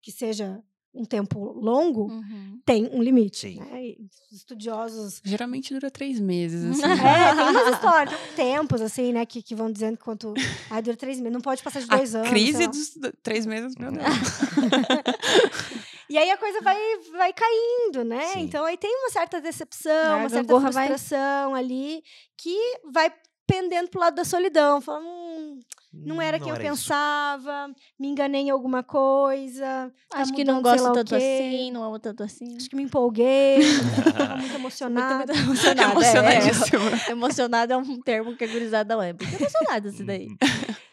[0.00, 0.62] que seja
[0.94, 2.58] um tempo longo, Uhum.
[2.64, 3.50] tem um limite.
[3.60, 3.94] Né?
[4.32, 6.82] Os estudiosos Geralmente dura três meses, assim.
[6.82, 10.34] é, tem umas histórias, tem tempos, assim, né, que, que vão dizendo que quanto.
[10.70, 12.30] Ai, dura três meses, não pode passar de dois a anos.
[12.30, 14.04] crise dos do- três meses, meu Deus.
[16.10, 16.76] E aí a coisa vai,
[17.12, 18.26] vai caindo, né?
[18.32, 18.40] Sim.
[18.40, 22.02] Então aí tem uma certa decepção, uma certa gangorra vai- frustração ali,
[22.36, 22.56] que
[22.92, 23.12] vai
[23.46, 24.80] pendendo pro lado da solidão.
[24.80, 25.60] Falando, hum,
[25.92, 26.62] não era quem eu isso.
[26.62, 29.92] pensava, me enganei em alguma coisa.
[30.08, 32.56] tá Acho que não mudando sei lá gosto tanto assim, não amo tanto assim.
[32.56, 33.58] Acho que me empolguei,
[34.40, 35.32] muito emocionada.
[35.32, 35.92] Muito, muito emocionada.
[35.92, 36.80] Emocionadíssima.
[37.06, 37.12] É, é.
[37.12, 39.12] Emocionada é um termo que a gurizada não é.
[39.12, 40.28] Muito emocionada isso daí.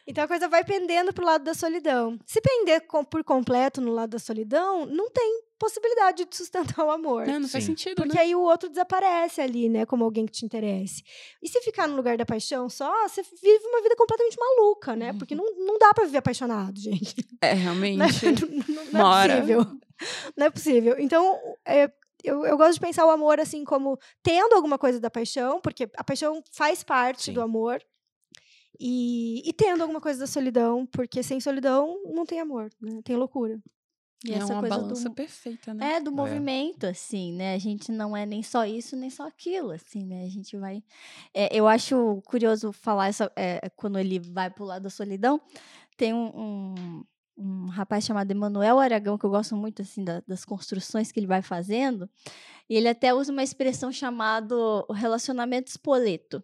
[0.08, 2.18] Então a coisa vai pendendo pro lado da solidão.
[2.26, 6.90] Se pender com- por completo no lado da solidão, não tem possibilidade de sustentar o
[6.92, 7.28] amor.
[7.28, 7.72] Não, não faz Sim.
[7.72, 8.22] sentido, Porque né?
[8.24, 9.86] aí o outro desaparece ali, né?
[9.86, 11.04] Como alguém que te interesse.
[11.44, 15.14] E se ficar no lugar da paixão só, você vive uma vida completamente maluca, né?
[15.14, 17.16] Porque não, não dá pra viver apaixonado, gente.
[17.42, 18.26] É, Não é, realmente.
[18.26, 19.66] não- não Uma é possível.
[20.38, 20.96] Não é possível.
[21.00, 21.92] Então, é,
[22.24, 25.90] eu, eu gosto de pensar o amor assim como tendo alguma coisa da paixão, porque
[25.98, 27.34] a paixão faz parte Sim.
[27.34, 27.82] do amor.
[28.80, 33.02] E, e tendo alguma coisa da solidão, porque sem solidão não tem amor, né?
[33.04, 33.60] Tem loucura.
[34.26, 35.94] E é essa uma coisa balança do, perfeita, né?
[35.96, 37.54] É, do movimento, assim, né?
[37.54, 40.26] A gente não é nem só isso, nem só aquilo, assim, né?
[40.26, 40.84] A gente vai...
[41.34, 45.40] é, eu acho curioso falar essa, é, quando ele vai pro lado da solidão.
[45.96, 47.04] Tem um, um,
[47.38, 51.28] um rapaz chamado Emanuel Aragão, que eu gosto muito, assim, da- das construções que ele
[51.28, 52.10] vai fazendo.
[52.68, 54.56] E ele até usa uma expressão chamada
[54.94, 56.44] relacionamento espoleto.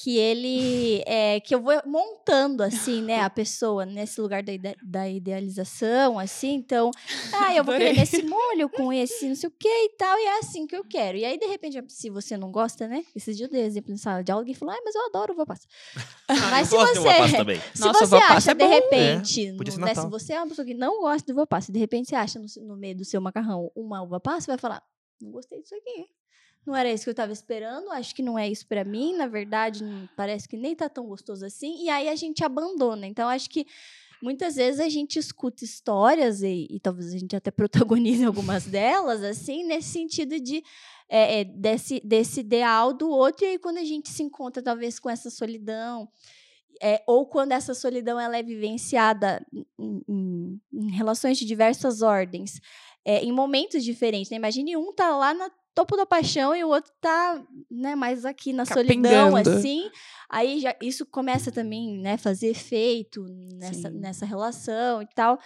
[0.00, 4.76] Que ele é que eu vou montando assim, né, a pessoa nesse lugar da, ide
[4.82, 6.90] da idealização, assim, então,
[7.34, 10.22] ah, eu vou querer nesse molho com esse, não sei o que e tal, e
[10.24, 11.18] é assim que eu quero.
[11.18, 13.04] E aí de repente, se você não gosta, né?
[13.14, 15.32] Esses dias eu dei exemplo em sala de aula, alguém falou: "Ah, mas eu adoro
[15.32, 15.66] uva passa".
[16.28, 17.60] mas se você também.
[17.74, 18.70] se Nossa, você acha é de bom.
[18.70, 21.70] repente, É, no- né, se você é uma pessoa que não gosta de uva passa,
[21.70, 24.50] e de repente você acha no, no meio do seu macarrão uma uva passa, você
[24.52, 24.82] vai falar:
[25.20, 26.06] "Não gostei disso aqui".
[26.66, 29.26] Não era isso que eu tava esperando, acho que não é isso pra mim, na
[29.26, 29.82] verdade,
[30.16, 33.06] parece que nem tá tão gostoso assim, e aí a gente abandona.
[33.06, 33.66] Então, acho que
[34.22, 37.50] muitas vezes a gente escuta histórias, e, e talvez a gente até
[38.02, 40.62] protagonize algumas delas, assim, nesse sentido de.
[41.08, 44.98] é, é, desse, desse ideal do outro, e aí quando a gente se encontra, talvez,
[44.98, 46.06] com essa solidão,
[46.82, 49.44] é, ou quando essa solidão ela é vivenciada
[49.78, 52.60] em, em- em relações de diversas ordens,
[53.04, 54.30] é, em momentos diferentes.
[54.30, 54.36] Né?
[54.36, 58.52] Imagine um tá lá no topo da paixão e o outro tá né, mais aqui
[58.52, 59.58] na solidão, Capengando.
[59.58, 59.88] assim.
[60.28, 63.24] Aí já, isso começa também né, fazer efeito
[63.54, 63.98] nessa, Sim.
[63.98, 65.38] nessa relação e tal.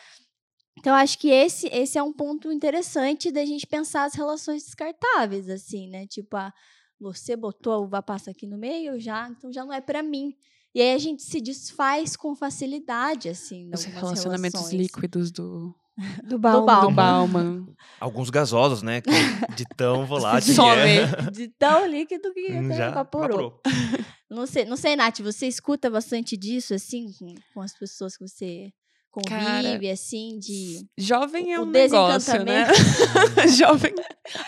[0.78, 5.48] Então, acho que esse, esse é um ponto interessante da gente pensar as relações descartáveis,
[5.50, 6.06] assim, né?
[6.06, 6.52] Tipo, ah,
[6.98, 10.34] você botou a uva passa aqui no meio, já, então já não é pra mim.
[10.74, 14.80] E aí a gente se desfaz com facilidade, assim, Os relacionamentos relações.
[14.80, 15.74] líquidos do,
[16.24, 16.80] Do Bauman.
[16.80, 17.66] Do Bauman.
[18.00, 19.02] Alguns gasosos, né?
[19.54, 20.80] De tão volátil Some.
[20.80, 21.30] é.
[21.30, 23.60] De tão líquido que até Já evaporou.
[24.30, 27.12] Não sei, não sei, Nath, você escuta bastante disso, assim,
[27.52, 28.72] com, as pessoas que você
[29.10, 30.88] convive, assim, de...
[30.96, 32.66] Jovem é um negócio, né?
[33.54, 33.92] Jovem,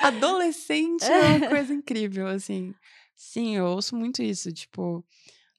[0.01, 2.73] adolescente é uma coisa incrível, assim.
[3.15, 5.05] Sim, eu ouço muito isso, tipo,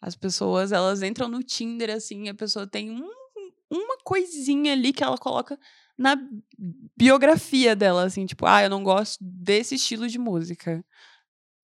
[0.02, 3.25] as pessoas, elas entram no Tinder, assim, a pessoa tem um-
[3.72, 5.60] uma coisinha ali que ela coloca
[5.98, 6.18] na
[6.98, 10.84] biografia dela, assim, tipo, ah, eu não gosto desse estilo de música.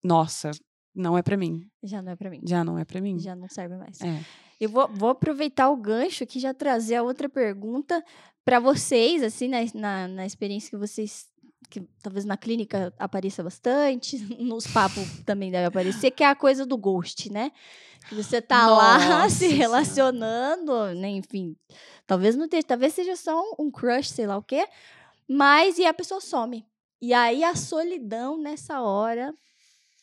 [0.03, 0.51] Nossa,
[0.95, 1.69] não é pra mim.
[1.83, 2.41] Já não é pra mim.
[2.47, 3.19] Já não é pra mim.
[3.19, 3.99] Já não serve mais.
[4.01, 4.23] É.
[4.59, 8.03] Eu vou, vou aproveitar o gancho aqui já trazer a outra pergunta
[8.45, 11.27] para vocês, assim, na, na, na experiência que vocês.
[11.71, 16.65] Que talvez na clínica apareça bastante, nos papos também deve aparecer, que é a coisa
[16.65, 17.51] do ghost, né?
[18.09, 19.57] Que você tá lá Nossa se Senhora.
[19.57, 21.09] relacionando, né?
[21.09, 21.55] Enfim,
[22.05, 24.67] talvez não esteja, talvez seja só um, um crush, sei lá o quê,
[25.27, 26.65] mas e a pessoa some.
[27.01, 29.33] E aí a solidão nessa hora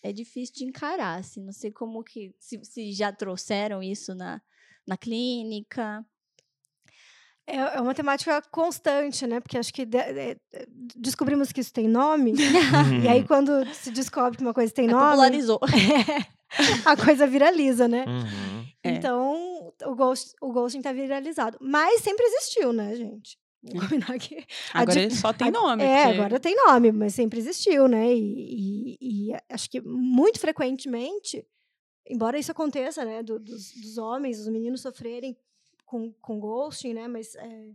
[0.03, 4.41] é difícil de encarar, assim, não sei como que se, se já trouxeram isso na,
[4.87, 6.05] na clínica.
[7.51, 9.41] É, é uma temática constante, né?
[9.41, 12.35] Porque acho que de- é, é, descobrimos que isso tem nome.
[13.03, 15.59] e aí, quando se descobre que uma coisa tem Aí nome, popularizou.
[16.85, 18.05] a coisa viraliza, né?
[18.07, 18.67] Uhum.
[18.85, 18.91] É.
[18.91, 21.57] Então, o, ghost, o ghosting tá viralizado.
[21.61, 23.39] Mas sempre existiu, né, gente?
[23.63, 24.45] Vamos combinar aqui.
[24.73, 25.83] A Agora ele só tem a- nome.
[25.83, 28.13] É, porque- agora tem nome, mas sempre existiu, né?
[28.15, 31.45] E, e- e acho que muito frequentemente,
[32.09, 35.37] embora isso aconteça, né, do- dos, dos homens, os meninos sofrerem
[35.89, 37.09] com, com ghosting, né?
[37.09, 37.69] Mas é,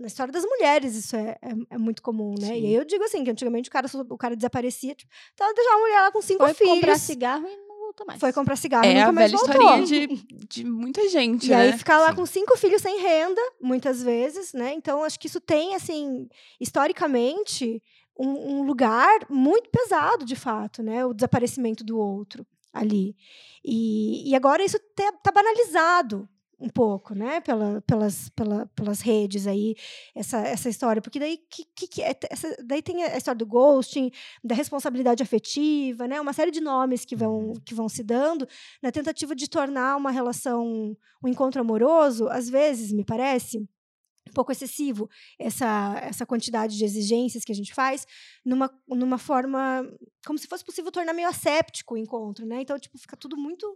[0.00, 2.48] na história das mulheres isso é, é, é muito comum, né?
[2.58, 2.66] E Sim.
[2.66, 5.80] aí eu digo assim, que antigamente o cara, o cara desaparecia, tipo, então deixava a
[5.80, 6.74] mulher lá com cinco Foi filhos.
[6.74, 8.20] comprar cigarro e não voltou mais.
[8.20, 9.76] Foi comprar cigarro e É nunca a mais velha voltou.
[9.78, 11.78] historinha de, de muita gente, E aí né?
[11.78, 12.16] ficar lá Sim.
[12.16, 14.74] com cinco filhos sem renda, muitas vezes, né?
[14.74, 16.28] Então, acho que isso tem, assim,
[16.60, 17.80] historicamente,
[18.18, 21.06] um, um lugar muito pesado, de fato, né?
[21.06, 23.16] O desaparecimento do outro ali.
[23.64, 26.28] E, e agora isso está banalizado
[26.58, 27.40] um pouco, né?
[27.40, 29.74] Pela, pelas, pela, pelas redes aí,
[30.14, 31.02] essa, essa história.
[31.02, 34.10] Porque daí, que, que, é, essa, daí tem a história do ghosting,
[34.42, 36.20] da responsabilidade afetiva, né?
[36.20, 38.48] Uma série de nomes que vão, que vão se dando
[38.82, 44.50] na tentativa de tornar uma relação, um encontro amoroso, às vezes, me parece, um pouco
[44.50, 48.06] excessivo essa, essa quantidade de exigências que a gente faz,
[48.44, 49.86] numa, numa forma
[50.26, 52.62] como se fosse possível tornar meio asséptico o encontro, né?
[52.62, 53.66] Então, tipo, fica tudo muito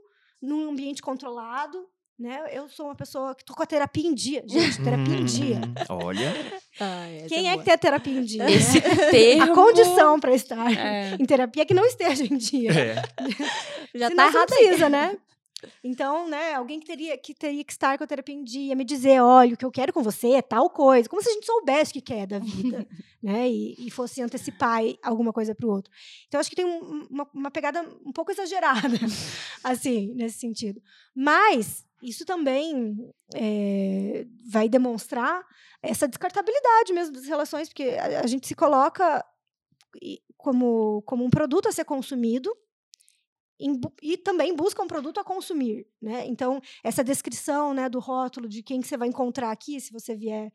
[0.40, 1.86] num ambiente controlado,
[2.20, 2.42] né?
[2.52, 5.56] Eu sou uma pessoa que tô com a terapia em dia, gente, terapia em dia.
[5.56, 6.32] Hum, Olha.
[7.28, 8.44] Quem é que tem a terapia em dia?
[8.44, 8.52] né?
[8.52, 9.42] Esse termo...
[9.52, 11.14] A condição para estar É.
[11.18, 12.70] em terapia é que não esteja em dia.
[12.72, 12.94] É.
[13.98, 14.90] Já Senão tá errado aí.
[14.90, 15.18] né?
[15.84, 18.82] Então, né, alguém que teria, que teria que estar com a terapia em dia, me
[18.84, 21.44] dizer, olha, o que eu quero com você é tal coisa, como se a gente
[21.44, 22.86] soubesse o que quer da vida,
[23.22, 25.92] né, e, e fosse antecipar alguma coisa para o outro.
[26.28, 28.88] Então, acho que tem um- uma, uma pegada um pouco exagerada,
[29.62, 30.80] assim, nesse sentido.
[31.14, 32.96] Mas, isso também
[33.34, 35.44] é, vai demonstrar
[35.82, 39.24] essa descartabilidade mesmo das relações, porque a, a gente se coloca
[40.36, 42.50] como, como um produto a ser consumido,
[44.02, 46.24] e também busca um produto a consumir, né?
[46.26, 50.14] Então, essa descrição, né, do rótulo de quem que você vai encontrar aqui, se você
[50.16, 50.50] vier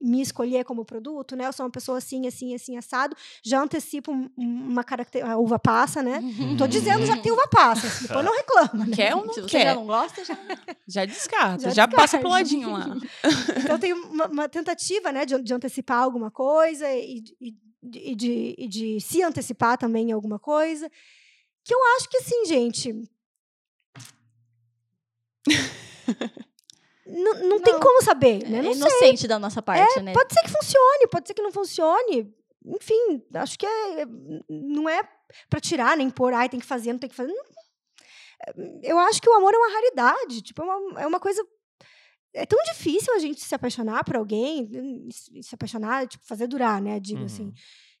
[0.00, 1.46] me escolher como produto, né?
[1.46, 5.38] Eu sou uma pessoa assim, assim, assim, assado, já antecipo um- um- uma característica, a
[5.38, 6.20] uva passa, né?
[6.56, 8.94] Tô dizendo já que tem uva passa, depois não reclama, né?
[8.96, 9.74] Quer ou não Se você já quer?
[9.74, 10.38] não gosta, já.
[10.86, 12.20] Já descarta, Já já, passa descarta.
[12.20, 12.86] pro ladinho lá.
[13.64, 17.50] Então tem uma, uma tentativa, né, de, de antecipar alguma coisa e, de- e,
[17.82, 20.90] de- e de, e de se antecipar também em alguma coisa.
[21.64, 22.92] Que eu acho que assim, gente.
[27.06, 27.80] não, não tem Não.
[27.80, 28.58] como saber, né?
[28.58, 28.80] É Não sei.
[28.82, 30.12] inocente da nossa parte, né?
[30.12, 32.34] Pode ser que funcione, pode ser que não funcione.
[32.64, 34.06] Enfim, acho que é,
[34.48, 35.02] não é
[35.50, 37.32] para tirar nem pôr, ai, tem que fazer, não tem que fazer.
[37.32, 38.80] Não.
[38.82, 41.44] Eu acho que o amor é uma raridade, tipo, é uma, é uma coisa
[42.34, 46.80] é tão difícil a gente se apaixonar por alguém, hum, se apaixonar, tipo, fazer durar,
[46.80, 46.98] né?
[46.98, 47.52] Digo assim.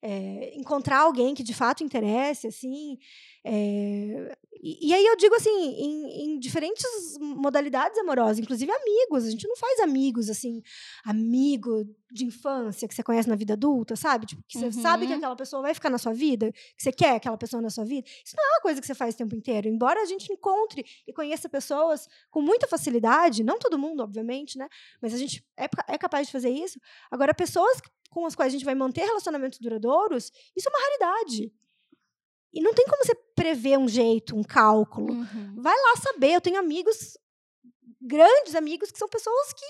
[0.02, 0.10] Uhum.
[0.10, 2.98] É, encontrar alguém que de fato interesse, assim.
[3.44, 6.84] é, e, e aí eu digo assim, em, em diferentes
[7.20, 9.24] modalidades amorosas, inclusive amigos.
[9.24, 10.62] A gente não faz amigos, assim,
[11.04, 14.26] amigo de infância que você conhece na vida adulta, sabe?
[14.26, 15.18] Tipo, que você sabe que Uhum.
[15.18, 18.06] aquela pessoa vai ficar na sua vida, que você quer aquela pessoa na sua vida.
[18.24, 19.66] Isso não é uma coisa que você faz o tempo inteiro.
[19.68, 24.68] Embora a gente encontre e conheça pessoas com muita facilidade, não todo mundo, obviamente, né?
[25.00, 26.78] Mas a gente é, é capaz de fazer isso.
[27.10, 27.80] Agora, pessoas
[28.12, 31.52] com as quais a gente vai manter relacionamentos duradouros, isso é uma raridade.
[32.52, 35.14] E não tem como você prever um jeito, um cálculo.
[35.14, 35.54] Uhum.
[35.56, 36.34] Vai lá saber.
[36.34, 37.16] Eu tenho amigos,
[38.00, 39.64] grandes amigos, que são pessoas que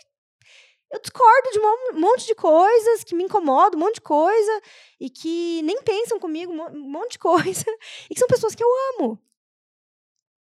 [0.90, 4.60] eu discordo de um mon- monte de coisas, que me incomodam, um monte de coisa,
[5.00, 7.64] e que nem pensam comigo, um mon- monte de coisa,
[8.10, 8.68] e que são pessoas que eu
[8.98, 9.18] amo.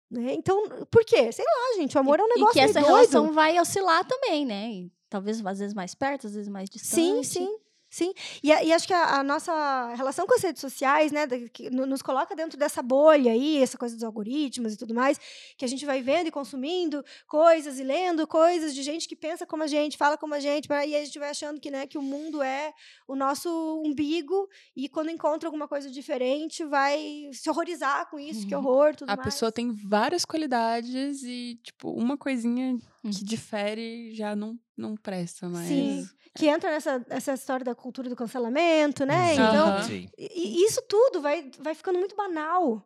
[0.09, 0.33] Né?
[0.33, 1.31] Então, por quê?
[1.31, 2.85] Sei lá, gente, o amor é um negócio E que essa doido.
[2.87, 4.69] relação vai oscilar também, né?
[4.71, 6.95] E talvez às vezes mais perto, às vezes mais distante.
[6.95, 7.23] sim.
[7.23, 7.57] Sim,
[8.43, 11.69] e, a- e acho que a, a nossa relação com as redes sociais, né, que
[11.69, 15.19] no- nos coloca dentro dessa bolha aí, essa coisa dos algoritmos e tudo mais,
[15.57, 19.45] que a gente vai vendo e consumindo coisas e lendo coisas de gente que pensa
[19.45, 21.97] como a gente, fala como a gente, e a gente vai achando que, né, que
[21.97, 22.73] o mundo é
[23.07, 23.49] o nosso
[23.85, 29.09] umbigo, e quando encontra alguma coisa diferente, vai se horrorizar com isso, que horror, tudo
[29.09, 29.33] A mais.
[29.33, 35.67] pessoa tem várias qualidades e, tipo, uma coisinha que difere já não, não presta mais.
[35.67, 39.35] Sim, que entra nessa, essa história da cultura do cancelamento, né?
[39.35, 39.49] Aham.
[39.49, 40.09] Então, Sim.
[40.17, 40.27] E,
[40.61, 42.85] e isso tudo vai, vai ficando muito banal.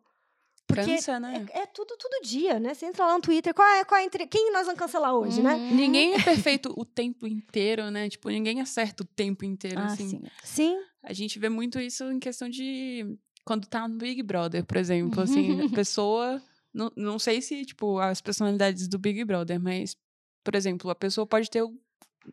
[0.66, 1.46] Porque Cansa, né?
[1.54, 2.74] é, é tudo todo dia, né?
[2.74, 5.42] Você entra lá no Twitter, qual é, qual é entre, quem nós vamos cancelar hoje,
[5.42, 5.56] né?
[5.56, 5.76] Uhum.
[5.76, 8.10] Ninguém é perfeito o tempo inteiro, né?
[8.10, 10.10] Tipo, ninguém acerta o tempo inteiro, Ah, assim.
[10.10, 10.22] sim.
[10.44, 10.78] Sim.
[11.04, 15.22] A gente vê muito isso em questão de quando tá no Big Brother, por exemplo,
[15.22, 16.42] assim, a pessoa
[16.74, 19.98] não, não sei se tipo as personalidades do Big Brother, mas
[20.46, 21.78] por exemplo, a pessoa pode ter o-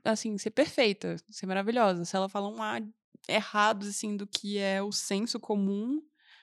[0.04, 2.04] assim, ser perfeita, ser maravilhosa.
[2.04, 2.80] Se ela fala um A
[3.28, 6.02] errado assim do que é o senso comum,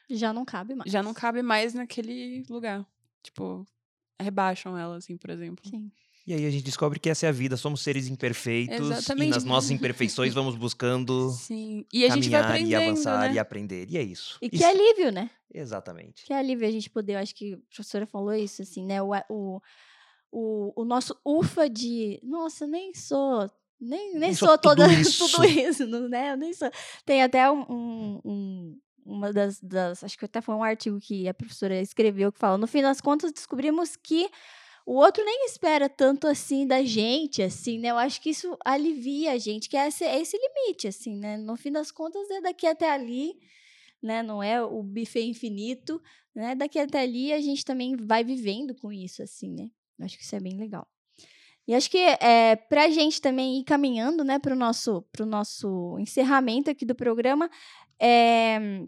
[0.09, 0.91] Já não cabe mais.
[0.91, 2.85] já não cabe mais naquele lugar.
[3.23, 3.65] Tipo,
[4.21, 5.63] rebaixam ela assim, por exemplo.
[5.69, 5.91] Sim.
[6.25, 9.29] E aí a gente descobre que essa é a vida, somos seres imperfeitos e Exatamente.
[9.29, 11.85] nas nossas imperfeições vamos buscando Sim.
[11.91, 13.35] E a gente vai aprendendo, e avançar né?
[13.35, 13.89] e aprender.
[13.89, 14.37] E é isso.
[14.41, 15.29] E que Isso- alívio, né?
[15.53, 16.25] Exatamente.
[16.25, 19.01] Que alívio a gente poder, eu acho que a professora falou isso, assim, né?
[19.01, 19.61] O, o,
[20.31, 23.49] o, o nosso ufa de, nossa, nem sou,
[23.79, 26.31] nem, nem, sou, sou tudo toda isso." tudo isso, né?
[26.33, 26.69] Eu nem sou.
[27.05, 31.27] Tem até um, um- um- uma das, das, acho que até foi um artigo que
[31.29, 34.29] a professora escreveu que fala, no fim das contas descobrimos que
[34.85, 37.89] o outro nem espera tanto assim da gente, assim, né?
[37.91, 41.37] Eu acho que isso alivia a gente, que é esse, é esse limite, assim, né?
[41.37, 43.37] No fim das contas é daqui até ali,
[44.01, 44.21] né?
[44.23, 46.01] Não é o buffet infinito,
[46.35, 46.53] né?
[46.55, 49.69] Daqui até ali a gente também vai vivendo com isso, assim, né?
[50.01, 50.87] Acho que isso é bem legal.
[51.67, 55.25] E acho que é, para a gente também ir caminhando, né, para o nosso, pro
[55.25, 57.49] nosso encerramento aqui do programa,
[58.01, 58.83] é,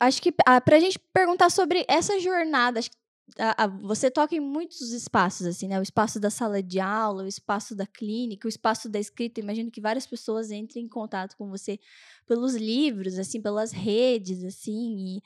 [0.00, 2.96] acho que para a gente perguntar sobre essa jornada, acho que
[3.38, 5.78] a- a- você toca em muitos espaços, assim, né?
[5.78, 9.40] O espaço da sala de aula, o espaço da clínica, o espaço da escrita.
[9.40, 11.78] Imagino que várias pessoas entrem em contato com você
[12.26, 15.22] pelos livros, assim, pelas redes, assim, e,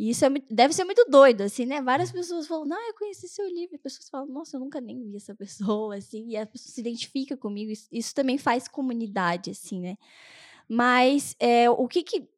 [0.00, 1.82] e isso é muito- deve ser muito doido, assim, né?
[1.82, 4.98] Várias pessoas falam, ah, eu conheci seu livro, e pessoas falam, nossa, eu nunca nem
[5.10, 9.50] vi essa pessoa, assim, e a pessoa se identifica comigo, isso, isso também faz comunidade,
[9.50, 9.96] assim, né?
[10.68, 12.28] Mas é, o que que,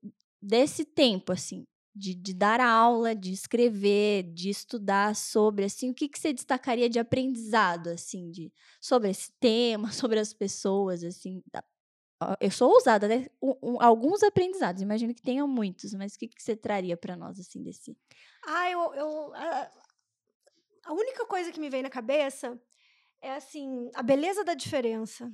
[0.40, 6.08] desse tempo, assim, de, de dar aula, de escrever, de estudar sobre, assim, o que
[6.08, 8.50] que você destacaria de aprendizado, assim, de,
[8.80, 11.64] sobre esse tema, sobre as pessoas, assim, da-
[12.40, 13.26] eu sou ousada, né?
[13.40, 17.16] Um- um- alguns aprendizados, imagino que tenham muitos, mas o que, que você traria para
[17.16, 17.96] nós, assim, desse?
[18.44, 18.94] Ah, eu.
[18.94, 19.70] eu a,
[20.84, 22.60] a única coisa que me vem na cabeça
[23.20, 25.32] é assim, a beleza da diferença.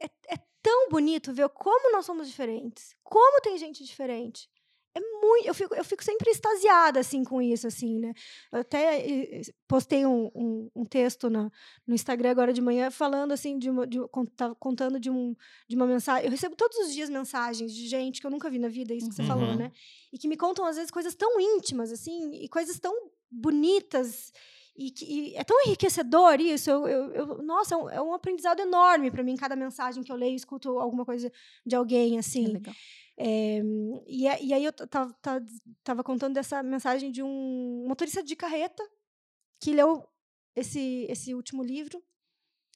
[0.00, 2.96] É, é tão bonito ver como nós somos diferentes.
[3.02, 4.48] Como tem gente diferente.
[4.94, 5.46] É muito.
[5.46, 8.12] Eu fico, eu fico sempre extasiada, assim, com isso, assim, né?
[8.52, 11.50] Eu até eh, eh, postei um, um, um texto na,
[11.86, 13.98] no Instagram agora de manhã falando, assim, de, uma, de
[14.58, 15.34] contando de, um,
[15.68, 16.26] de uma mensagem.
[16.26, 19.08] Eu recebo todos os dias mensagens de gente que eu nunca vi na vida, isso
[19.08, 19.28] que você uhum.
[19.28, 19.72] falou, né?
[20.12, 22.94] E que me contam, às vezes, coisas tão íntimas, assim, e coisas tão
[23.30, 24.32] bonitas.
[24.76, 26.70] E, que, e é tão enriquecedor isso.
[26.70, 30.10] Eu, eu, eu nossa, é um, é um, aprendizado enorme para mim cada mensagem que
[30.10, 31.32] eu leio, escuto alguma coisa
[31.64, 32.46] de alguém assim.
[32.46, 32.74] É legal.
[33.16, 33.60] É,
[34.08, 38.82] e, e, aí eu estava contando dessa mensagem de um motorista de carreta
[39.60, 40.04] que leu
[40.56, 42.02] esse, esse último livro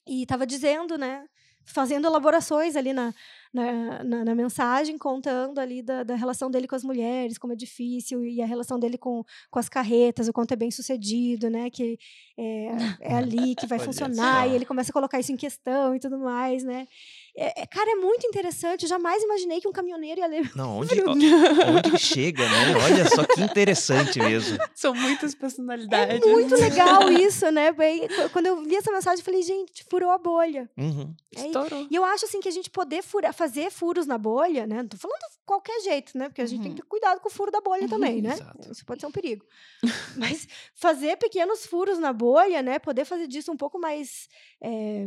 [0.07, 1.27] e estava dizendo, né,
[1.65, 3.13] fazendo elaborações ali na,
[3.53, 7.55] na, na, na, mensagem, contando ali da, da, relação dele com as mulheres, como é
[7.55, 11.69] difícil, e a relação dele com, com as carretas, o quanto é bem sucedido, né?
[11.69, 11.97] Que
[12.37, 12.67] é,
[13.01, 16.19] é ali que vai funcionar, e ele começa a colocar isso em questão e tudo
[16.19, 16.87] mais, né?
[17.35, 18.83] É, é, cara, é muito interessante.
[18.83, 20.51] Eu jamais imaginei que um caminhoneiro ia ler.
[20.55, 22.75] Não, onde, onde chega, né?
[22.83, 24.57] Olha só que interessante mesmo.
[24.75, 26.21] São muitas personalidades.
[26.21, 27.73] É muito legal isso, né?
[28.33, 30.69] Quando eu li essa mensagem, eu falei, gente, furou a bolha.
[30.77, 31.15] Uhum.
[31.35, 31.87] É, Estourou.
[31.89, 34.81] E eu acho assim que a gente poder furar, fazer furos na bolha, né?
[34.81, 36.27] Não tô falando de qualquer jeito, né?
[36.27, 36.63] Porque a gente uhum.
[36.63, 37.87] tem que ter cuidado com o furo da bolha uhum.
[37.89, 38.33] também, né?
[38.33, 38.71] Exato.
[38.71, 39.45] Isso pode ser um perigo.
[40.17, 42.79] Mas fazer pequenos furos na bolha, né?
[42.79, 44.27] Poder fazer disso um pouco mais.
[44.61, 45.05] É,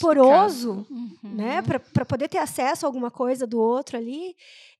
[0.00, 1.16] poroso, uhum.
[1.22, 4.34] né, para poder ter acesso a alguma coisa do outro ali.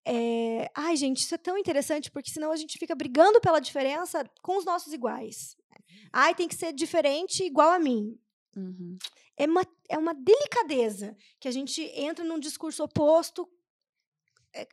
[0.04, 0.68] É...
[0.74, 4.56] Ai, gente, isso é tão interessante porque senão a gente fica brigando pela diferença com
[4.56, 5.56] os nossos iguais.
[6.12, 8.18] Ai, tem que ser diferente igual a mim.
[8.56, 8.98] Uhum.
[9.38, 13.48] É, uma, é uma delicadeza que a gente entra num discurso oposto.
[14.52, 14.66] É,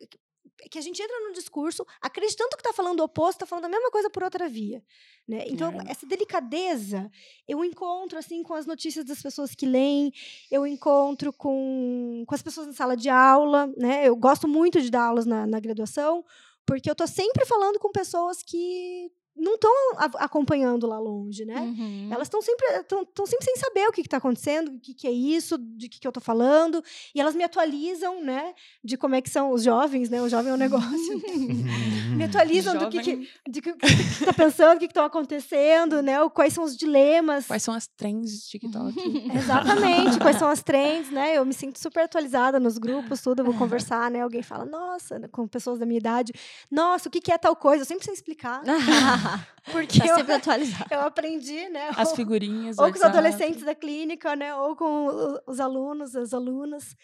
[0.71, 3.69] que a gente entra num discurso acreditando que está falando o oposto, está falando a
[3.69, 4.83] mesma coisa por outra via.
[5.27, 5.43] Né?
[5.47, 5.91] Então, é.
[5.91, 7.11] essa delicadeza
[7.47, 10.11] eu encontro assim com as notícias das pessoas que leem,
[10.49, 13.67] eu encontro com, com as pessoas na sala de aula.
[13.77, 14.07] Né?
[14.07, 16.23] Eu gosto muito de dar aulas na, na graduação,
[16.65, 19.71] porque eu estou sempre falando com pessoas que não estão
[20.15, 21.59] acompanhando lá longe, né?
[21.59, 22.09] Uhum.
[22.11, 25.11] Elas estão sempre, estão sempre sem saber o que está acontecendo, o que, que, é
[25.11, 26.81] isso, de que, que eu estou falando,
[27.13, 28.53] e elas me atualizam, né?
[28.83, 30.21] De como é que são os jovens, né?
[30.21, 31.21] O jovem é um negócio.
[32.15, 33.17] me atualizam do que, que,
[33.51, 36.17] que, que está pensando, o que está acontecendo, né?
[36.29, 37.47] Quais são os dilemas.
[37.47, 38.95] Quais são as trends de TikTok.
[39.35, 41.37] Exatamente, quais são as trends, né?
[41.37, 44.21] Eu me sinto super atualizada nos grupos, tudo, eu vou conversar, né?
[44.21, 46.31] Alguém fala, nossa, com pessoas da minha idade,
[46.71, 47.81] nossa, o que, que é tal coisa?
[47.81, 48.61] Eu sempre sei explicar.
[49.71, 50.93] Porque tá sempre eu, atualizado.
[50.93, 51.89] eu aprendi, né?
[51.95, 52.77] As figurinhas.
[52.77, 54.55] Ou, com os adolescentes da clínica, né?
[54.55, 56.95] Ou com os alunos, as alunas.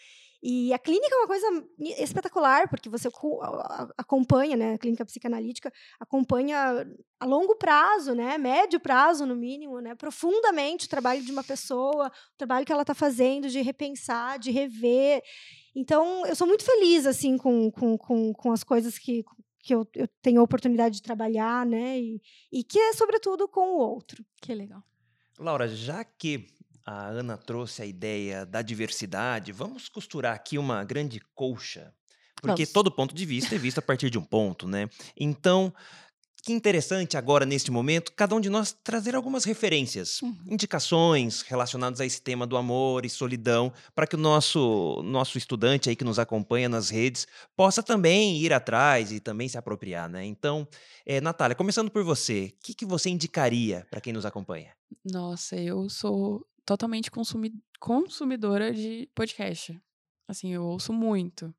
[0.42, 1.46] E a clínica é uma coisa
[1.98, 3.08] espetacular, porque você
[3.96, 6.84] acompanha, né, a clínica psicanalítica acompanha
[7.20, 12.08] a longo prazo, né, médio prazo no mínimo, né, profundamente o trabalho de uma pessoa,
[12.08, 15.22] o trabalho que ela está fazendo, de repensar, de rever.
[15.76, 19.24] Então, eu sou muito feliz, assim, com, com, com, com as coisas que,
[19.62, 21.98] que eu, eu tenho a oportunidade de trabalhar, né?
[21.98, 24.24] E, e que é, sobretudo, com o outro.
[24.40, 24.82] Que legal.
[25.38, 26.48] Laura, já que
[26.84, 31.94] a Ana trouxe a ideia da diversidade, vamos costurar aqui uma grande colcha.
[32.40, 32.72] Porque vamos.
[32.72, 34.90] todo ponto de vista é visto a partir de um ponto, né?
[35.16, 35.72] Então,
[36.42, 40.36] que interessante agora, neste momento, cada um de nós trazer algumas referências, uhum.
[40.50, 45.88] indicações relacionadas a esse tema do amor e solidão, para que o nosso, nosso estudante
[45.88, 50.24] aí que nos acompanha nas redes possa também ir atrás e também se apropriar, né?
[50.24, 50.66] Então,
[51.06, 54.72] é, Natália, começando por você, o que, que você indicaria para quem nos acompanha?
[55.04, 59.80] Nossa, eu sou totalmente consumi consumidora de podcast.
[60.28, 61.52] Assim, eu ouço muito.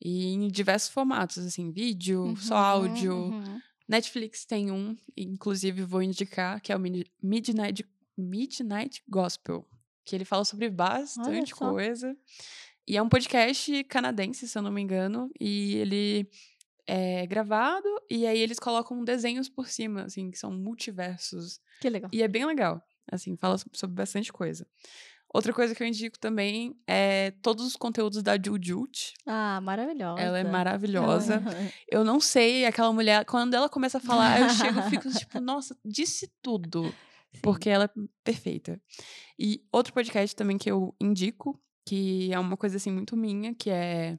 [0.00, 3.14] E em diversos formatos, assim, vídeo, uhum, só áudio.
[3.14, 3.60] Uhum.
[3.88, 6.80] Netflix tem um, inclusive vou indicar, que é o
[7.22, 9.66] Midnight, Midnight Gospel,
[10.04, 12.16] que ele fala sobre bastante coisa.
[12.86, 16.30] E é um podcast canadense, se eu não me engano, e ele
[16.86, 21.60] é gravado e aí eles colocam desenhos por cima, assim, que são multiversos.
[21.80, 22.08] Que legal.
[22.12, 22.80] E é bem legal,
[23.10, 24.66] assim, fala sobre bastante coisa.
[25.36, 29.12] Outra coisa que eu indico também é todos os conteúdos da Jujut.
[29.26, 30.18] Ah, maravilhosa.
[30.18, 31.42] Ela é maravilhosa.
[31.92, 35.38] eu não sei, aquela mulher, quando ela começa a falar, eu chego e fico tipo,
[35.38, 36.84] nossa, disse tudo.
[36.84, 37.40] Sim.
[37.42, 37.90] Porque ela é
[38.24, 38.80] perfeita.
[39.38, 43.68] E outro podcast também que eu indico, que é uma coisa assim muito minha, que
[43.68, 44.18] é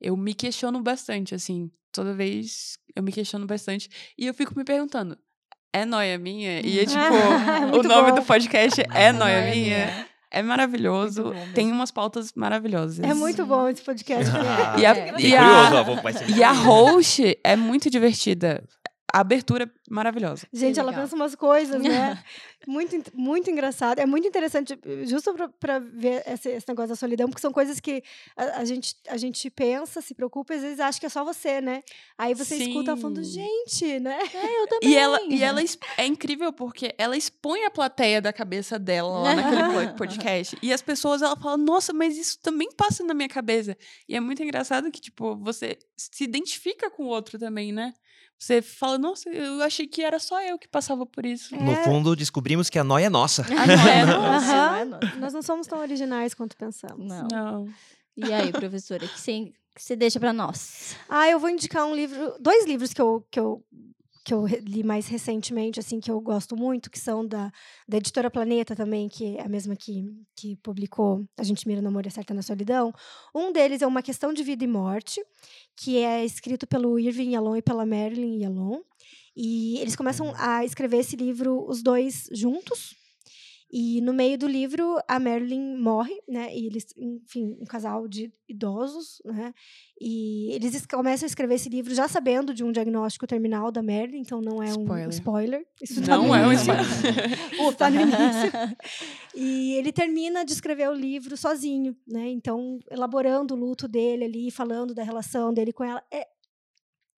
[0.00, 4.62] eu me questiono bastante, assim, toda vez eu me questiono bastante e eu fico me
[4.62, 5.18] perguntando,
[5.72, 6.60] é noia minha?
[6.64, 8.20] E é tipo, o nome bom.
[8.20, 10.13] do podcast é, é noia minha.
[10.34, 11.32] É maravilhoso.
[11.54, 12.98] Tem umas pautas maravilhosas.
[12.98, 14.28] É muito bom esse podcast.
[14.34, 15.14] Ah, e a, é.
[15.20, 15.70] e a,
[16.36, 18.64] e a host é muito divertida.
[19.14, 20.44] A abertura é maravilhosa.
[20.52, 22.20] Gente, ela pensa umas coisas, né?
[22.66, 24.00] muito, muito engraçado.
[24.00, 27.78] É muito interessante, justo pra- pra ver esse, esse negócio da solidão, porque são coisas
[27.78, 28.02] que
[28.36, 31.22] a, a gente, a gente pensa, se preocupa, e às vezes acha que é só
[31.24, 31.82] você, né?
[32.18, 33.30] Aí você escuta ela falando, Sim.
[33.68, 34.18] gente, né?
[34.34, 34.90] É, eu também.
[34.90, 35.60] E ela, e ela
[35.96, 40.58] é incrível porque ela expõe a plateia da cabeça dela lá naquele po- podcast.
[40.60, 43.76] E as pessoas, ela fala, nossa, mas isso também passa na minha cabeça.
[44.08, 47.94] E é muito engraçado que, tipo, você se identifica com o outro também, né?
[48.38, 51.54] Você fala, nossa, eu achei que era só eu que passava por isso.
[51.56, 51.84] No É.
[51.84, 53.42] fundo, descobrimos que a noia é nossa.
[53.48, 55.16] Não é nossa, não é nossa.
[55.16, 57.06] Nós não somos tão originais quanto pensamos.
[57.06, 57.28] Não.
[57.32, 57.68] Não.
[58.16, 60.96] E aí, professora, o que você, que você deixa pra nós?
[61.08, 63.64] Ah, eu vou indicar um livro, dois livros que eu, que eu,
[64.24, 67.52] que eu li mais recentemente, assim, que eu gosto muito, que são da,
[67.86, 71.88] da editora Planeta também, que é a mesma que, que publicou A Gente Mira no
[71.88, 72.92] Amor e Acerta na Solidão.
[73.34, 75.22] Um deles é Uma Questão de Vida e Morte,
[75.76, 78.80] que é escrito pelo Irving Yalom e pela Marilyn Yalom.
[79.36, 82.96] E eles começam a escrever esse livro, os dois juntos.
[83.76, 86.54] E no meio do livro, a Marilyn morre, né?
[86.56, 89.52] E eles, enfim, um casal de idosos, né?
[90.00, 93.82] E eles es- começam a escrever esse livro já sabendo de um diagnóstico terminal da
[93.82, 95.08] Marilyn, então não é um Spoiler.
[95.08, 95.66] spoiler.
[95.82, 96.84] Isso tá Não no é um spoiler.
[97.52, 98.52] Isso tá no início.
[99.34, 102.28] E ele termina de escrever o livro sozinho, né?
[102.28, 106.00] Então, elaborando o luto dele ali, falando da relação dele com ela.
[106.12, 106.28] É,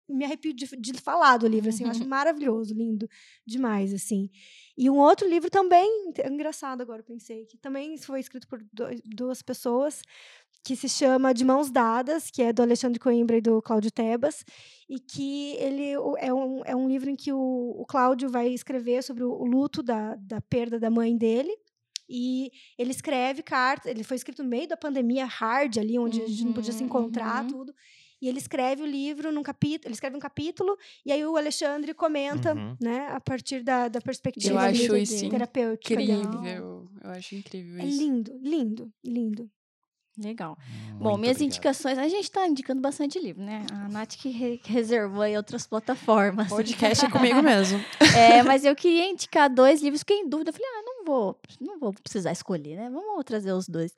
[0.09, 3.09] me arrepio de, de falar do livro, assim, eu acho maravilhoso, lindo
[3.47, 4.31] demais, assim.
[4.77, 9.01] E um outro livro também, é engraçado agora, pensei, que também foi escrito por dois-
[9.05, 10.03] duas pessoas,
[10.65, 14.45] que se chama De Mãos Dadas, que é do Alexandre Coimbra e do Cláudio Tebas,
[14.89, 19.03] e que ele é um, é um livro em que o, o Cláudio vai escrever
[19.03, 21.57] sobre o, o luto da, da perda da mãe dele,
[22.09, 26.27] e ele escreve cartas, ele foi escrito no meio da pandemia hard ali, onde a
[26.27, 27.51] gente não podia se Uhum, encontrar, uhum.
[27.51, 27.75] tudo.
[28.21, 31.93] E ele escreve o livro num capítulo, ele escreve um capítulo, e aí o Alexandre
[31.93, 32.77] comenta, Uhum.
[32.81, 35.95] né, a partir da, da perspectiva Eu acho isso terapêutica.
[36.01, 36.89] Incrível.
[37.05, 37.99] Eu acho incrível É isso.
[38.03, 39.51] lindo, lindo, lindo.
[40.19, 40.57] Legal.
[40.89, 41.43] Muito Bom, minhas obrigado.
[41.43, 41.99] indicações.
[41.99, 43.67] A gente tá indicando bastante livro, né?
[43.71, 46.49] A Nath que re- reservou aí outras plataformas.
[46.49, 47.79] Podcast é comigo mesmo.
[48.17, 50.49] É, mas eu queria indicar dois livros, fiquei em dúvida.
[50.49, 52.89] Eu falei, ah, não vou, não vou precisar escolher, né?
[52.89, 53.95] Vamos trazer os dois.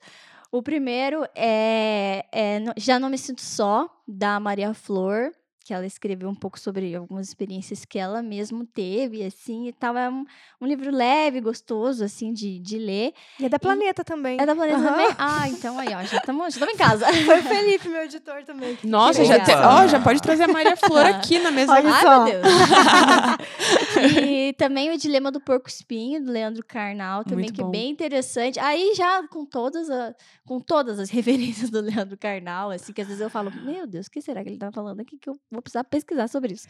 [0.51, 5.31] O primeiro é, é Já Não Me Sinto Só, da Maria Flor,
[5.69, 9.95] que ela escreveu um pouco sobre algumas experiências que ela mesmo teve, assim, e tal.
[9.95, 10.25] É um,
[10.59, 13.13] um livro leve, gostoso, assim, de, de ler.
[13.39, 14.39] E é da Planeta também.
[14.41, 14.89] É da Planeta Aham.
[14.89, 15.15] também?
[15.19, 17.05] Ah, então aí, ó, já estamos já tamo em casa.
[17.23, 18.75] Foi o Felipe, meu editor também.
[18.77, 19.51] que Nossa, já, te-
[19.91, 21.71] já pode trazer a Maria Flor aqui na mesa.
[21.73, 22.23] Olha Ai, só.
[22.23, 22.47] meu Deus.
[24.25, 27.67] e também o Dilema do Porco Espinho, do Leandro Carnal, também, Muito que bom.
[27.67, 28.59] é bem interessante.
[28.59, 30.15] Aí já com todas, a-
[30.47, 34.07] com todas as referências do Leandro Carnal, assim, que às vezes eu falo, meu Deus,
[34.07, 35.15] o que será que ele tá falando aqui?
[35.17, 36.67] Que eu vou precisar pesquisar sobre isso.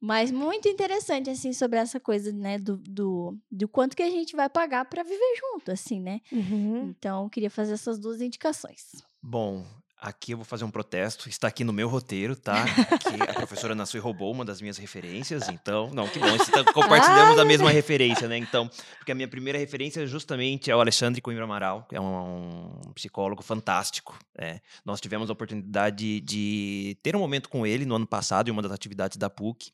[0.00, 4.36] Mas muito interessante, assim, sobre essa coisa, né, do, do, do quanto que a gente
[4.36, 6.20] vai pagar para viver junto, assim, né?
[6.30, 6.90] Uhum.
[6.90, 8.90] Então, eu queria fazer essas duas indicações.
[9.22, 9.64] Bom,
[10.10, 11.28] aqui eu vou fazer um protesto.
[11.28, 12.64] Está aqui no meu roteiro, tá?
[12.64, 15.90] Que a professora Nassui roubou uma das minhas referências, então.
[15.92, 16.26] Não, que bom.
[16.26, 18.36] Então, compartilhamos a mesma referência, né?
[18.38, 22.70] Então, porque a minha primeira referência justamente é o Alexandre Coimbra Amaral, que é um,
[22.86, 24.18] um psicólogo fantástico.
[24.38, 24.60] é.
[24.84, 28.52] Nós tivemos a oportunidade de, de ter um momento com ele no ano passado, em
[28.52, 29.70] uma das atividades da PUC.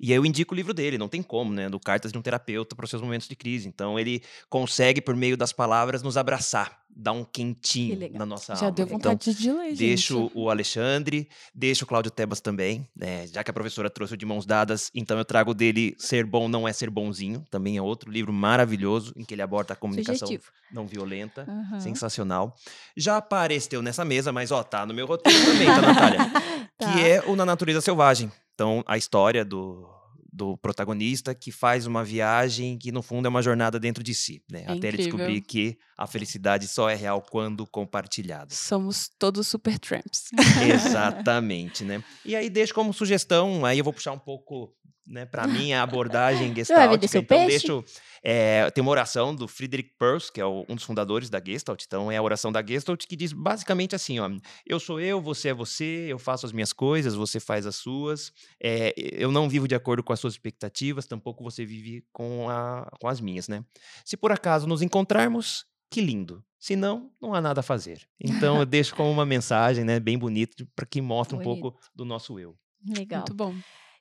[0.00, 1.68] E eu indico o livro dele, não tem como, né?
[1.68, 3.68] Do Cartas de um Terapeuta para os seus momentos de crise.
[3.68, 8.66] Então, ele consegue, por meio das palavras, nos abraçar, dar um quentinho na nossa Já
[8.66, 8.72] alma.
[8.72, 9.88] deu Então, vontade de ler, gente.
[9.88, 13.26] Deixo o Alexandre, deixo o Cláudio Tebas também, né?
[13.26, 16.48] Já que a professora trouxe o de mãos dadas, então eu trago dele Ser Bom
[16.48, 20.26] Não É Ser Bonzinho, também é outro livro maravilhoso em que ele aborda a comunicação
[20.26, 20.50] Sugestivo.
[20.72, 21.46] não violenta.
[21.48, 21.80] Aham.
[21.80, 22.54] Sensacional.
[22.96, 26.20] Já apareceu nessa mesa, mas ó, tá no meu roteiro também, tá, Natália?
[26.78, 26.92] Tá.
[26.92, 28.30] Que é o Na Natureza Selvagem.
[28.54, 29.88] Então, a história do,
[30.36, 34.42] do protagonista que faz uma viagem que, no fundo, é uma jornada dentro de si,
[34.50, 34.64] né?
[34.66, 38.54] É Até ele descobrir que a felicidade só é real quando compartilhada.
[38.54, 40.24] Somos todos super tramps.
[40.70, 42.04] Exatamente, né?
[42.22, 44.75] E aí deixo como sugestão, aí eu vou puxar um pouco,
[45.06, 47.18] né, para mim a abordagem gestáltica.
[47.18, 47.66] Então peixe?
[47.66, 47.84] deixo
[48.22, 51.84] é, tem uma oração do Friedrich Perls, que é o- um dos fundadores da Gestalt.
[51.86, 54.28] Então é a oração da Gestalt que diz basicamente assim, ó:
[54.66, 58.32] eu sou eu, você é você, eu faço as minhas coisas, você faz as suas.
[58.60, 62.90] é, eu não vivo de acordo com as suas expectativas, tampouco você vive com, a,
[63.00, 63.64] com as minhas, né?
[64.04, 66.42] Se por acaso nos encontrarmos, que lindo.
[66.58, 68.08] Se não, não há nada a fazer.
[68.18, 72.04] Então eu deixo como uma mensagem, né, bem bonita, para que mostre um pouco do
[72.04, 72.56] nosso eu.
[72.88, 73.20] Legal.
[73.20, 73.54] Muito bom.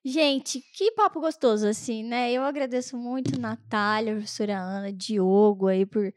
[0.07, 2.31] Gente, que papo gostoso, assim, né?
[2.31, 6.13] Eu agradeço muito Natália, professora Ana, Diogo aí por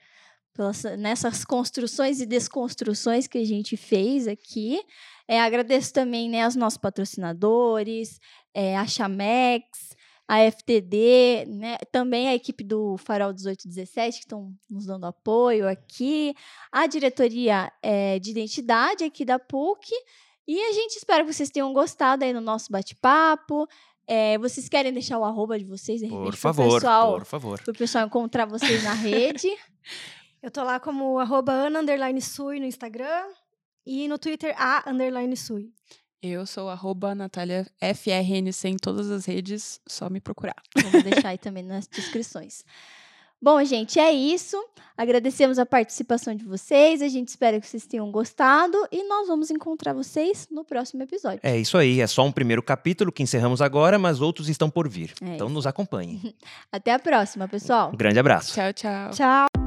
[0.53, 4.83] pelas, nessas construções e desconstruções que a gente fez aqui.
[5.27, 8.21] É, agradeço também né, aos nossos patrocinadores,
[8.53, 9.97] é, a Chamex,
[10.29, 11.79] a FTD, né?
[11.91, 16.35] Também a equipe do Farol 1817 que estão nos dando apoio aqui,
[16.71, 19.89] a diretoria é, de identidade aqui da PUC.
[20.49, 23.69] E a gente espera que vocês tenham gostado aí no nosso bate-papo.
[24.07, 27.25] É, vocês querem deixar o arroba de vocês, de repente, Por pro favor, pessoal, por
[27.27, 27.63] favor.
[27.63, 29.47] pro pessoal encontrar vocês na rede.
[30.43, 33.27] Eu tô lá como arroba Ana underline Sui no Instagram
[33.85, 35.71] e no Twitter a underline Sui.
[36.23, 40.57] Eu sou arroba Natália FRNC em todas as redes, só me procurar.
[40.77, 42.65] Vamos deixar aí também nas descrições.
[43.41, 44.57] Bom, gente, é isso.
[44.97, 47.01] Agradecemos a participação de vocês.
[47.01, 51.39] A gente espera que vocês tenham gostado e nós vamos encontrar vocês no próximo episódio.
[51.43, 54.89] É isso aí, é só um primeiro capítulo que encerramos agora, mas outros estão por
[54.89, 55.15] vir.
[55.23, 55.55] É então isso.
[55.55, 56.35] nos acompanhem.
[56.73, 57.93] Até a próxima, pessoal.
[57.95, 58.55] Um grande abraço.
[58.55, 59.11] Tchau, tchau.
[59.13, 59.58] Tchau.